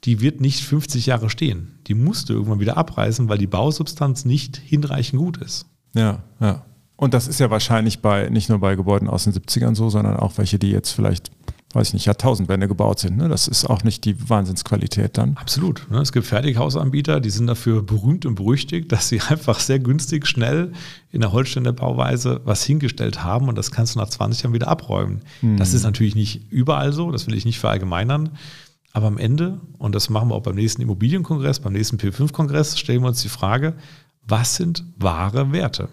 [0.04, 1.78] die wird nicht 50 Jahre stehen.
[1.86, 5.66] Die musst du irgendwann wieder abreißen, weil die Bausubstanz nicht hinreichend gut ist.
[5.94, 6.64] Ja, ja.
[6.96, 10.16] Und das ist ja wahrscheinlich bei nicht nur bei Gebäuden aus den 70ern so, sondern
[10.16, 11.30] auch welche, die jetzt vielleicht,
[11.76, 13.16] weiß ich nicht, Jahrtausendwende gebaut sind.
[13.16, 13.28] Ne?
[13.28, 15.36] Das ist auch nicht die Wahnsinnsqualität dann.
[15.36, 15.86] Absolut.
[15.90, 15.98] Ne?
[15.98, 20.72] Es gibt Fertighausanbieter, die sind dafür berühmt und berüchtigt, dass sie einfach sehr günstig, schnell
[21.12, 24.68] in der Holsteiner Bauweise was hingestellt haben und das kannst du nach 20 Jahren wieder
[24.68, 25.20] abräumen.
[25.42, 25.58] Mhm.
[25.58, 28.30] Das ist natürlich nicht überall so, das will ich nicht verallgemeinern.
[28.92, 33.02] Aber am Ende, und das machen wir auch beim nächsten Immobilienkongress, beim nächsten P5-Kongress, stellen
[33.02, 33.74] wir uns die Frage,
[34.26, 35.90] was sind wahre Werte?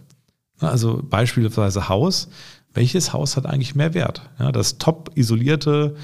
[0.60, 2.30] Also beispielsweise Haus.
[2.74, 4.30] Welches Haus hat eigentlich mehr Wert?
[4.40, 5.96] Ja, das top isolierte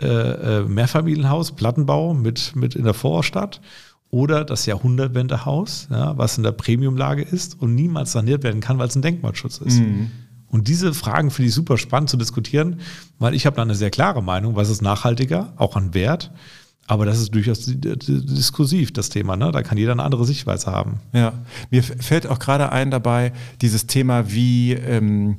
[0.00, 3.60] äh, Mehrfamilienhaus, Plattenbau mit, mit in der Vorstadt
[4.10, 8.88] oder das Jahrhundertwendehaus, ja, was in der Premiumlage ist und niemals saniert werden kann, weil
[8.88, 9.80] es ein Denkmalschutz ist.
[9.80, 10.10] Mhm.
[10.48, 12.80] Und diese Fragen finde ich super spannend zu diskutieren,
[13.18, 16.30] weil ich habe da eine sehr klare Meinung, was ist nachhaltiger, auch an Wert.
[16.86, 19.36] Aber das ist durchaus diskursiv, das Thema.
[19.36, 19.50] Ne?
[19.50, 21.00] Da kann jeder eine andere Sichtweise haben.
[21.12, 21.32] Ja,
[21.70, 25.38] mir fällt auch gerade ein dabei dieses Thema, wie ähm,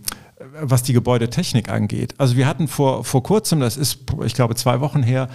[0.62, 2.16] was die Gebäudetechnik angeht.
[2.18, 5.30] Also wir hatten vor, vor kurzem, das ist, ich glaube, zwei Wochen her,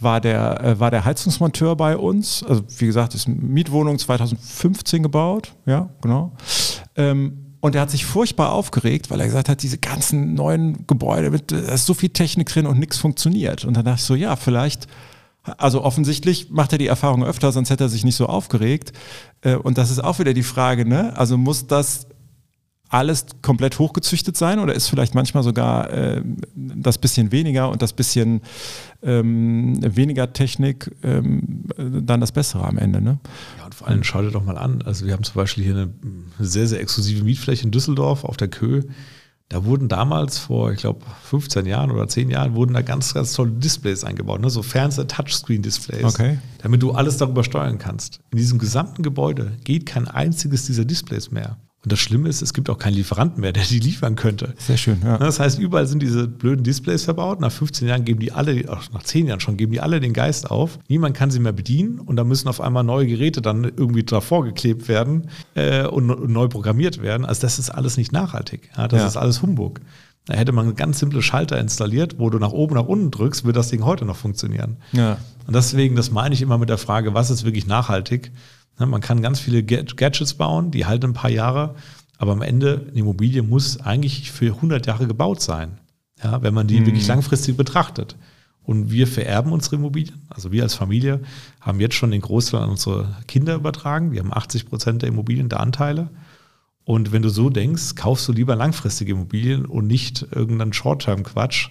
[0.00, 2.42] war der, äh, war der Heizungsmonteur bei uns.
[2.42, 5.54] Also wie gesagt, ist Mietwohnung 2015 gebaut.
[5.66, 6.32] Ja, genau.
[6.96, 11.30] Ähm, und er hat sich furchtbar aufgeregt, weil er gesagt hat, diese ganzen neuen Gebäude,
[11.30, 13.64] mit, da ist so viel Technik drin und nichts funktioniert.
[13.64, 14.86] Und dann dachte ich so, ja, vielleicht
[15.56, 18.92] also offensichtlich macht er die Erfahrung öfter, sonst hätte er sich nicht so aufgeregt.
[19.40, 21.16] Äh, Und das ist auch wieder die Frage, ne?
[21.16, 22.06] Also muss das
[22.88, 26.22] alles komplett hochgezüchtet sein oder ist vielleicht manchmal sogar äh,
[26.54, 28.40] das bisschen weniger und das bisschen
[29.02, 33.00] ähm, weniger Technik ähm, dann das Bessere am Ende?
[33.00, 33.18] Ne?
[33.58, 34.82] Ja, und vor allem schau dir doch mal an.
[34.82, 35.90] Also wir haben zum Beispiel hier eine
[36.38, 38.84] sehr, sehr exklusive Mietfläche in Düsseldorf auf der Köhe.
[39.50, 43.32] Da wurden damals vor, ich glaube, 15 Jahren oder 10 Jahren, wurden da ganz, ganz
[43.32, 44.50] tolle Displays eingebaut, ne?
[44.50, 46.38] so Fernseher-Touchscreen-Displays, okay.
[46.58, 48.20] damit du alles darüber steuern kannst.
[48.30, 51.56] In diesem gesamten Gebäude geht kein einziges dieser Displays mehr.
[51.84, 54.52] Und das Schlimme ist, es gibt auch keinen Lieferanten mehr, der die liefern könnte.
[54.58, 55.16] Sehr schön, ja.
[55.16, 57.40] Das heißt, überall sind diese blöden Displays verbaut.
[57.40, 60.12] Nach 15 Jahren geben die alle, ach, nach 10 Jahren schon, geben die alle den
[60.12, 60.80] Geist auf.
[60.88, 64.44] Niemand kann sie mehr bedienen und da müssen auf einmal neue Geräte dann irgendwie davor
[64.44, 67.24] geklebt werden äh, und, und, neu programmiert werden.
[67.24, 68.70] Also das ist alles nicht nachhaltig.
[68.76, 69.06] Ja, das ja.
[69.06, 69.80] ist alles Humbug.
[70.26, 73.58] Da hätte man ganz simple Schalter installiert, wo du nach oben, nach unten drückst, würde
[73.58, 74.76] das Ding heute noch funktionieren.
[74.92, 75.18] Ja.
[75.46, 78.30] Und deswegen, das meine ich immer mit der Frage, was ist wirklich nachhaltig?
[78.78, 81.74] Man kann ganz viele Gadgets bauen, die halten ein paar Jahre,
[82.18, 85.78] aber am Ende, eine Immobilie muss eigentlich für 100 Jahre gebaut sein,
[86.22, 86.86] ja, wenn man die mhm.
[86.86, 88.16] wirklich langfristig betrachtet.
[88.62, 90.26] Und wir vererben unsere Immobilien.
[90.28, 91.20] Also wir als Familie
[91.60, 94.12] haben jetzt schon den Großteil an unsere Kinder übertragen.
[94.12, 96.10] Wir haben 80 Prozent der Immobilien, der Anteile.
[96.88, 101.68] Und wenn du so denkst, kaufst du lieber langfristige Immobilien und nicht irgendeinen Short-Term-Quatsch,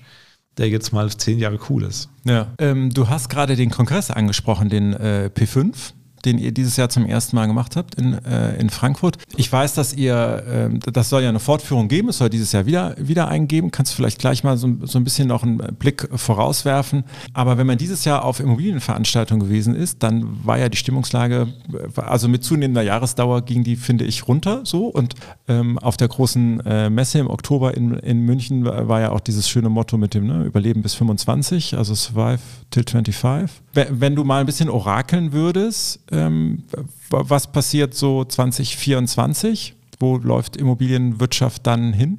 [0.59, 2.07] der jetzt mal zehn Jahre cool ist.
[2.23, 2.53] Ja.
[2.59, 5.93] Ähm, du hast gerade den Kongress angesprochen, den äh, P5
[6.25, 9.17] den ihr dieses Jahr zum ersten Mal gemacht habt in, äh, in Frankfurt.
[9.35, 12.65] Ich weiß, dass ihr, äh, das soll ja eine Fortführung geben, es soll dieses Jahr
[12.65, 13.71] wieder, wieder eingeben.
[13.71, 17.03] Kannst du vielleicht gleich mal so, so ein bisschen noch einen Blick vorauswerfen.
[17.33, 21.47] Aber wenn man dieses Jahr auf Immobilienveranstaltungen gewesen ist, dann war ja die Stimmungslage,
[21.95, 24.87] also mit zunehmender Jahresdauer ging die, finde ich, runter so.
[24.87, 25.15] Und
[25.47, 29.49] ähm, auf der großen äh, Messe im Oktober in, in München war ja auch dieses
[29.49, 32.39] schöne Motto mit dem ne, Überleben bis 25, also Survive
[32.71, 33.61] till 25.
[33.77, 36.63] Wenn du mal ein bisschen orakeln würdest, ähm,
[37.09, 39.75] was passiert so 2024?
[39.99, 42.17] Wo läuft Immobilienwirtschaft dann hin?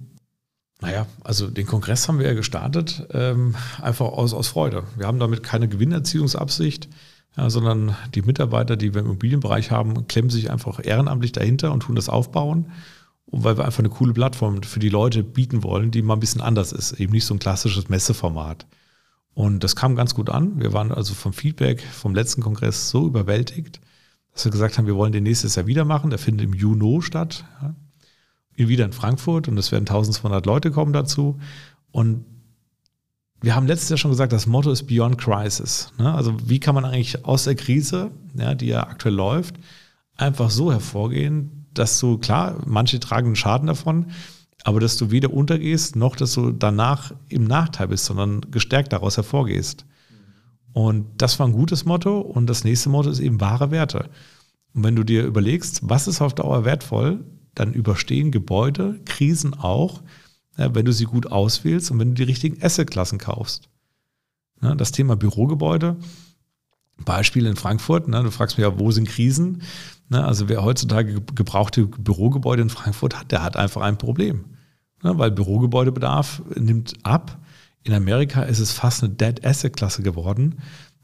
[0.81, 4.85] Naja, also den Kongress haben wir ja gestartet, ähm, einfach aus, aus Freude.
[4.97, 6.89] Wir haben damit keine Gewinnerziehungsabsicht,
[7.37, 11.81] ja, sondern die Mitarbeiter, die wir im Immobilienbereich haben, klemmen sich einfach ehrenamtlich dahinter und
[11.81, 12.71] tun das aufbauen.
[13.31, 16.41] Weil wir einfach eine coole Plattform für die Leute bieten wollen, die mal ein bisschen
[16.41, 16.93] anders ist.
[16.93, 18.65] Eben nicht so ein klassisches Messeformat.
[19.39, 20.61] Und das kam ganz gut an.
[20.61, 23.79] Wir waren also vom Feedback vom letzten Kongress so überwältigt,
[24.33, 26.11] dass wir gesagt haben, wir wollen den nächstes Jahr wieder machen.
[26.11, 27.45] Der findet im Juni statt.
[27.63, 28.67] Ja.
[28.67, 31.39] Wieder in Frankfurt und es werden 1200 Leute kommen dazu.
[31.93, 32.25] Und
[33.41, 35.93] wir haben letztes Jahr schon gesagt, das Motto ist Beyond Crisis.
[35.99, 36.13] Ne?
[36.13, 39.55] Also wie kann man eigentlich aus der Krise, ja, die ja aktuell läuft,
[40.17, 44.07] einfach so hervorgehen, dass du, klar, manche tragen einen Schaden davon,
[44.69, 49.17] aber dass du weder untergehst, noch dass du danach im Nachteil bist, sondern gestärkt daraus
[49.17, 49.87] hervorgehst.
[50.75, 52.21] Und das war ein gutes Motto.
[52.21, 54.11] Und das nächste Motto ist eben wahre Werte.
[54.75, 60.03] Und wenn du dir überlegst, was ist auf Dauer wertvoll, dann überstehen Gebäude, Krisen auch,
[60.57, 63.71] wenn du sie gut auswählst und wenn du die richtigen Assetklassen kaufst.
[64.61, 65.97] das Thema Bürogebäude,
[67.07, 69.63] Beispiel in Frankfurt, du fragst mich ja, wo sind Krisen?
[70.11, 74.58] also wer heutzutage gebrauchte Bürogebäude in Frankfurt hat, der hat einfach ein Problem.
[75.03, 77.39] Weil Bürogebäudebedarf nimmt ab
[77.89, 80.57] in Amerika ist es fast eine Dead Asset Klasse geworden.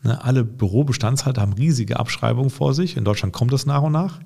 [0.02, 2.98] Ne, alle Bürobestandshalter haben riesige Abschreibungen vor sich.
[2.98, 4.20] In Deutschland kommt das nach und nach.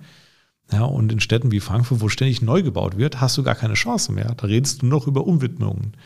[0.72, 3.74] Ja, und in Städten wie Frankfurt, wo ständig neu gebaut wird, hast du gar keine
[3.74, 4.34] Chance mehr.
[4.34, 5.96] Da redest du noch über Umwidmungen.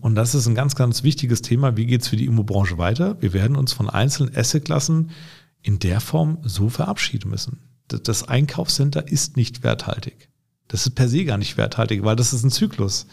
[0.00, 1.76] Und das ist ein ganz, ganz wichtiges Thema.
[1.76, 3.20] Wie geht es für die Immobranche weiter?
[3.20, 5.10] Wir werden uns von einzelnen Assetklassen
[5.60, 7.60] in der Form so verabschieden müssen.
[7.88, 10.30] Das Einkaufscenter ist nicht werthaltig.
[10.70, 13.06] Das ist per se gar nicht werthaltig, weil das ist ein Zyklus.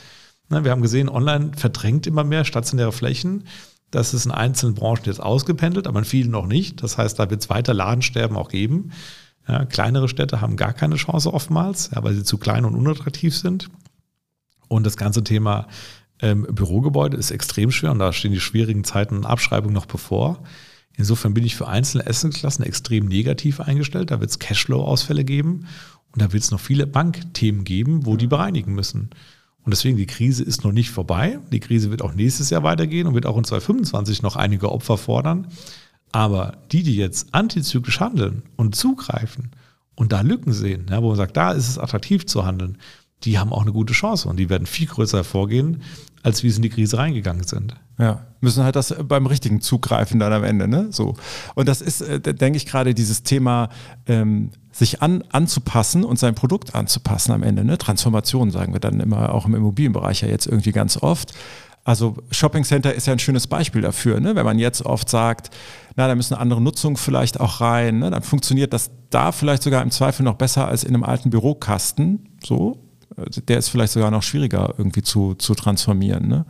[0.49, 3.45] Ne, wir haben gesehen, online verdrängt immer mehr stationäre Flächen.
[3.89, 6.83] Das ist in einzelnen Branchen jetzt ausgependelt, aber in vielen noch nicht.
[6.83, 8.91] Das heißt, da wird es weiter Ladensterben auch geben.
[9.47, 13.35] Ja, kleinere Städte haben gar keine Chance oftmals, ja, weil sie zu klein und unattraktiv
[13.35, 13.69] sind.
[14.67, 15.67] Und das ganze Thema
[16.21, 20.43] ähm, Bürogebäude ist extrem schwer und da stehen die schwierigen Zeiten und Abschreibungen noch bevor.
[20.95, 24.11] Insofern bin ich für einzelne Essensklassen extrem negativ eingestellt.
[24.11, 25.65] Da wird es Cashflow-Ausfälle geben
[26.17, 29.11] und da wird es noch viele Bankthemen geben, wo die bereinigen müssen.
[29.63, 31.37] Und deswegen, die Krise ist noch nicht vorbei.
[31.51, 34.97] Die Krise wird auch nächstes Jahr weitergehen und wird auch in 2025 noch einige Opfer
[34.97, 35.45] fordern.
[36.11, 39.51] Aber die, die jetzt antizyklisch handeln und zugreifen
[39.93, 42.79] und da Lücken sehen, ja, wo man sagt, da ist es attraktiv zu handeln,
[43.23, 45.83] die haben auch eine gute Chance und die werden viel größer hervorgehen,
[46.23, 47.75] als wie sie in die Krise reingegangen sind.
[47.99, 50.87] Ja, müssen halt das beim richtigen zugreifen dann am Ende, ne?
[50.91, 51.15] So.
[51.53, 53.69] Und das ist, äh, denke ich, gerade dieses Thema
[54.07, 57.65] ähm, sich an, anzupassen und sein Produkt anzupassen am Ende.
[57.65, 57.77] Ne?
[57.77, 61.33] Transformation sagen wir dann immer auch im Immobilienbereich ja jetzt irgendwie ganz oft.
[61.83, 64.19] Also Shopping Center ist ja ein schönes Beispiel dafür.
[64.19, 64.35] Ne?
[64.35, 65.49] Wenn man jetzt oft sagt,
[65.95, 68.11] na, da müssen andere Nutzungen vielleicht auch rein, ne?
[68.11, 72.37] dann funktioniert das da vielleicht sogar im Zweifel noch besser als in einem alten Bürokasten.
[72.43, 72.77] So,
[73.47, 76.27] der ist vielleicht sogar noch schwieriger irgendwie zu, zu transformieren.
[76.27, 76.45] Ne?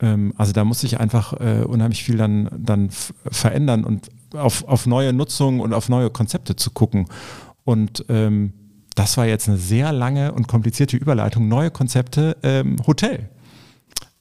[0.00, 4.86] Ähm, also da muss sich einfach äh, unheimlich viel dann, dann verändern und auf, auf
[4.86, 7.08] neue Nutzungen und auf neue Konzepte zu gucken.
[7.64, 8.52] Und ähm,
[8.94, 11.48] das war jetzt eine sehr lange und komplizierte Überleitung.
[11.48, 13.28] Neue Konzepte, ähm, Hotel.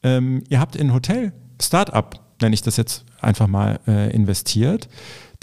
[0.04, 4.90] Ähm, ihr habt in Hotel Startup, nenne ich das jetzt einfach mal, äh, investiert,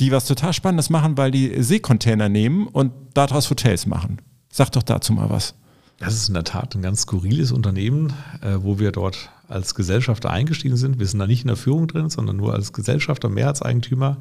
[0.00, 4.18] die was total Spannendes machen, weil die Seekontainer nehmen und daraus Hotels machen.
[4.50, 5.54] Sag doch dazu mal was.
[5.98, 10.30] Das ist in der Tat ein ganz skurriles Unternehmen, äh, wo wir dort als Gesellschafter
[10.30, 10.98] eingestiegen sind.
[10.98, 14.18] Wir sind da nicht in der Führung drin, sondern nur als Gesellschafter, Mehrheitseigentümer.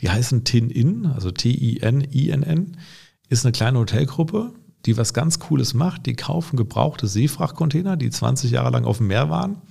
[0.00, 2.76] Die heißen Tin-In, also T-I-N-I-N-N,
[3.28, 4.52] ist eine kleine Hotelgruppe,
[4.84, 6.06] die was ganz Cooles macht.
[6.06, 9.62] Die kaufen gebrauchte Seefrachtcontainer, die 20 Jahre lang auf dem Meer waren,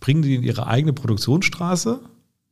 [0.00, 2.00] bringen die in ihre eigene Produktionsstraße,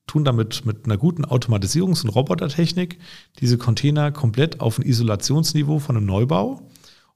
[0.06, 2.98] tun damit mit einer guten Automatisierungs- und Robotertechnik
[3.40, 6.68] diese Container komplett auf ein Isolationsniveau von einem Neubau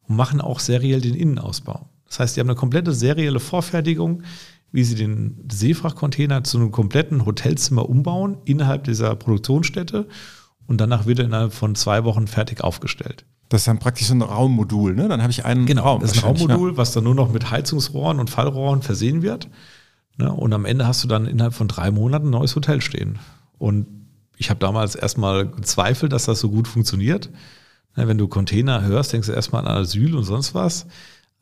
[0.02, 1.88] und machen auch seriell den Innenausbau.
[2.06, 4.22] Das heißt, die haben eine komplette serielle Vorfertigung,
[4.72, 10.08] wie sie den Seefrachtcontainer zu einem kompletten Hotelzimmer umbauen innerhalb dieser Produktionsstätte
[10.66, 13.24] und danach wird er innerhalb von zwei Wochen fertig aufgestellt.
[13.48, 15.08] Das ist dann praktisch so ein Raummodul, ne?
[15.08, 16.00] Dann habe ich einen genau, Raum.
[16.02, 16.76] Das ist ein Raummodul, ja.
[16.76, 19.48] was dann nur noch mit Heizungsrohren und Fallrohren versehen wird.
[20.18, 20.30] Ne?
[20.30, 23.18] Und am Ende hast du dann innerhalb von drei Monaten ein neues Hotel stehen.
[23.56, 23.86] Und
[24.36, 27.30] ich habe damals erstmal gezweifelt, dass das so gut funktioniert.
[27.96, 30.86] Ne, wenn du Container hörst, denkst du erstmal an Asyl und sonst was.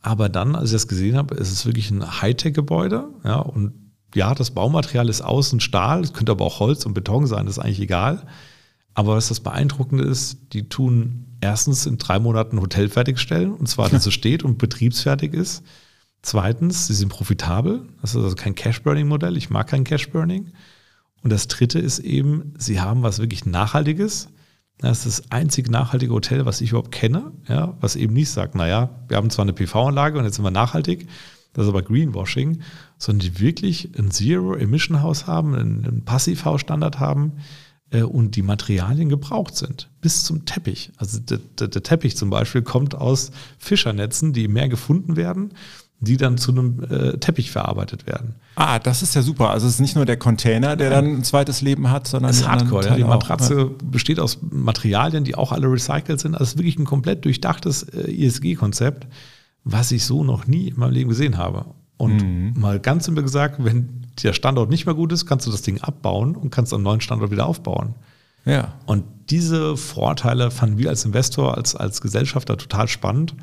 [0.07, 3.09] Aber dann, als ich das gesehen habe, ist es wirklich ein Hightech-Gebäude.
[3.25, 3.73] Ja, und
[4.15, 7.57] ja, das Baumaterial ist außen Stahl, es könnte aber auch Holz und Beton sein, das
[7.57, 8.25] ist eigentlich egal.
[8.95, 13.67] Aber was das Beeindruckende ist, die tun erstens in drei Monaten ein Hotel fertigstellen, und
[13.67, 15.65] zwar, dass es steht und betriebsfertig ist.
[16.23, 17.83] Zweitens, sie sind profitabel.
[18.01, 19.37] Das ist also kein Cash-Burning-Modell.
[19.37, 20.53] Ich mag kein Cash-Burning.
[21.25, 24.29] Und das dritte ist eben, sie haben was wirklich Nachhaltiges.
[24.79, 28.55] Das ist das einzige nachhaltige Hotel, was ich überhaupt kenne, ja, was eben nicht sagt,
[28.55, 31.09] naja, wir haben zwar eine PV-Anlage und jetzt sind wir nachhaltig,
[31.55, 32.61] das ist aber Greenwashing,
[32.99, 37.33] sondern die wirklich ein Zero-Emission-Haus haben, einen Passivhaus-Standard haben
[37.91, 40.93] äh, und die Materialien gebraucht sind, bis zum Teppich.
[40.99, 45.55] Also der, der, der Teppich zum Beispiel kommt aus Fischernetzen, die im Meer gefunden werden
[46.01, 48.35] die dann zu einem äh, Teppich verarbeitet werden.
[48.55, 49.51] Ah, das ist ja super.
[49.51, 52.39] Also es ist nicht nur der Container, der dann ein zweites Leben hat, sondern es
[52.39, 52.87] ist Hardcore.
[52.87, 52.97] Ja.
[52.97, 56.35] Die Matratze auch, besteht aus Materialien, die auch alle recycelt sind.
[56.35, 59.07] Also es ist wirklich ein komplett durchdachtes äh, ISG-Konzept,
[59.65, 61.65] was ich so noch nie in meinem Leben gesehen habe.
[61.97, 62.61] Und mhm.
[62.61, 65.81] mal ganz simpel gesagt, wenn der Standort nicht mehr gut ist, kannst du das Ding
[65.81, 67.95] abbauen und kannst am neuen Standort wieder aufbauen.
[68.45, 68.75] Ja.
[68.85, 73.35] Und diese Vorteile fanden wir als Investor, als, als Gesellschafter total spannend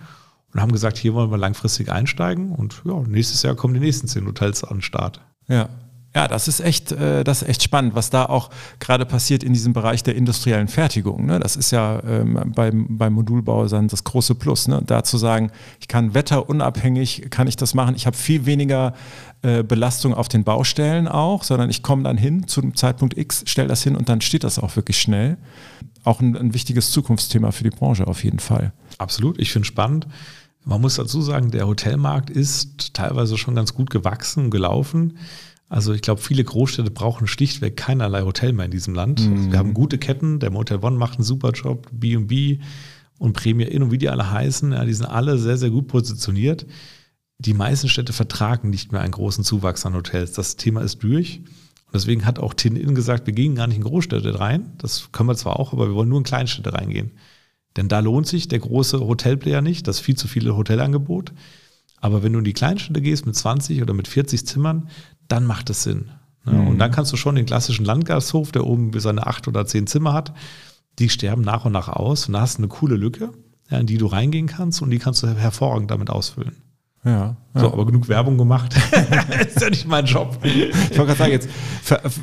[0.54, 4.08] und haben gesagt, hier wollen wir langfristig einsteigen und ja, nächstes Jahr kommen die nächsten
[4.08, 5.22] zehn Hotels an den Start.
[5.48, 5.70] Ja.
[6.16, 9.52] Ja, das ist echt, äh, das ist echt spannend, was da auch gerade passiert in
[9.52, 11.26] diesem Bereich der industriellen Fertigung.
[11.26, 11.40] Ne?
[11.40, 14.68] Das ist ja ähm, beim, beim Modulbau dann das große Plus.
[14.68, 14.84] Ne?
[14.86, 17.96] Da zu sagen, ich kann wetterunabhängig, kann ich das machen.
[17.96, 18.94] Ich habe viel weniger
[19.42, 23.44] äh, Belastung auf den Baustellen auch, sondern ich komme dann hin zu dem Zeitpunkt X,
[23.48, 25.38] stelle das hin und dann steht das auch wirklich schnell.
[26.04, 28.72] Auch ein, ein wichtiges Zukunftsthema für die Branche auf jeden Fall.
[29.00, 30.06] Absolut, ich finde es spannend.
[30.66, 35.18] Man muss dazu sagen, der Hotelmarkt ist teilweise schon ganz gut gewachsen und gelaufen.
[35.70, 39.28] Also ich glaube, viele Großstädte brauchen schlichtweg keinerlei Hotel mehr in diesem Land.
[39.28, 39.34] Mhm.
[39.34, 42.60] Also wir haben gute Ketten, der Motel One macht einen super Job, B&B
[43.18, 45.88] und Premier Inn und wie die alle heißen, ja, die sind alle sehr, sehr gut
[45.88, 46.66] positioniert.
[47.40, 50.34] Die meisten Städte vertragen nicht mehr einen großen Zuwachs an Hotels.
[50.34, 51.40] Das Thema ist durch.
[51.40, 54.74] Und deswegen hat auch Tin Inn gesagt, wir gehen gar nicht in Großstädte rein.
[54.78, 57.12] Das können wir zwar auch, aber wir wollen nur in Kleinstädte reingehen.
[57.76, 61.34] Denn da lohnt sich der große Hotelplayer nicht, das viel zu viele Hotelangebot.
[62.00, 64.90] Aber wenn du in die Kleinstädte gehst mit 20 oder mit 40 Zimmern,
[65.28, 66.12] dann macht es Sinn.
[66.46, 66.54] Ne?
[66.54, 66.68] Mhm.
[66.68, 70.14] Und dann kannst du schon den klassischen Landgasthof, der oben seine acht oder zehn Zimmer
[70.14, 70.34] hat,
[71.00, 72.28] die sterben nach und nach aus.
[72.28, 73.32] Und da hast du eine coole Lücke,
[73.70, 76.58] ja, in die du reingehen kannst und die kannst du hervorragend damit ausfüllen.
[77.04, 77.62] Ja, ja.
[77.62, 78.74] So, aber genug Werbung gemacht.
[79.48, 80.40] ist ja nicht mein Job.
[80.44, 81.50] Ich wollte gerade sagen, jetzt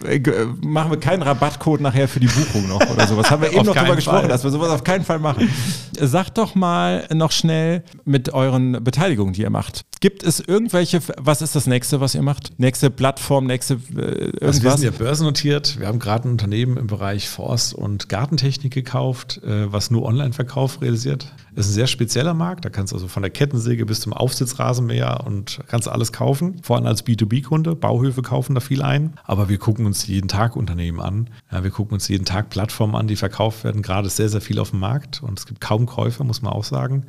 [0.05, 3.31] äh, machen wir keinen Rabattcode nachher für die Buchung noch oder sowas.
[3.31, 5.49] Haben wir eben noch drüber gesprochen, dass wir sowas auf keinen Fall machen.
[5.97, 9.85] Sagt doch mal noch schnell mit euren Beteiligungen, die ihr macht.
[10.01, 12.59] Gibt es irgendwelche, was ist das nächste, was ihr macht?
[12.59, 14.43] Nächste Plattform, nächste äh, irgendwas?
[14.43, 15.79] Also wir sind ja börsennotiert.
[15.79, 20.81] Wir haben gerade ein Unternehmen im Bereich Forst- und Gartentechnik gekauft, äh, was nur Online-Verkauf
[20.81, 21.27] realisiert.
[21.55, 22.65] Das ist ein sehr spezieller Markt.
[22.65, 26.61] Da kannst du also von der Kettensäge bis zum Aufsitzrasenmäher und kannst alles kaufen.
[26.63, 27.75] Vor allem als B2B-Kunde.
[27.75, 29.15] Bauhöfe kaufen da viel ein.
[29.25, 31.29] Aber wir gucken uns jeden Tag Unternehmen an.
[31.51, 33.83] Ja, wir gucken uns jeden Tag Plattformen an, die verkauft werden.
[33.83, 35.23] Gerade sehr, sehr viel auf dem Markt.
[35.23, 37.07] Und es gibt kaum Käufer, muss man auch sagen.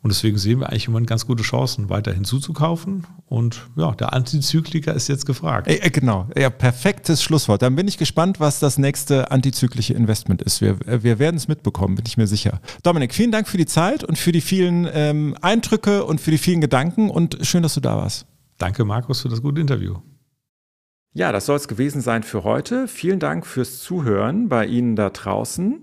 [0.00, 3.04] Und deswegen sehen wir eigentlich immer ganz gute Chancen, weiter hinzuzukaufen.
[3.26, 5.66] Und ja, der Antizykliker ist jetzt gefragt.
[5.66, 7.62] Äh, genau, ja, perfektes Schlusswort.
[7.62, 10.60] Dann bin ich gespannt, was das nächste antizyklische Investment ist.
[10.60, 12.60] Wir, äh, wir werden es mitbekommen, bin ich mir sicher.
[12.84, 16.38] Dominik, vielen Dank für die Zeit und für die vielen ähm, Eindrücke und für die
[16.38, 18.26] vielen Gedanken und schön, dass du da warst.
[18.56, 19.96] Danke, Markus, für das gute Interview.
[21.12, 22.86] Ja, das soll es gewesen sein für heute.
[22.86, 25.82] Vielen Dank fürs Zuhören bei Ihnen da draußen.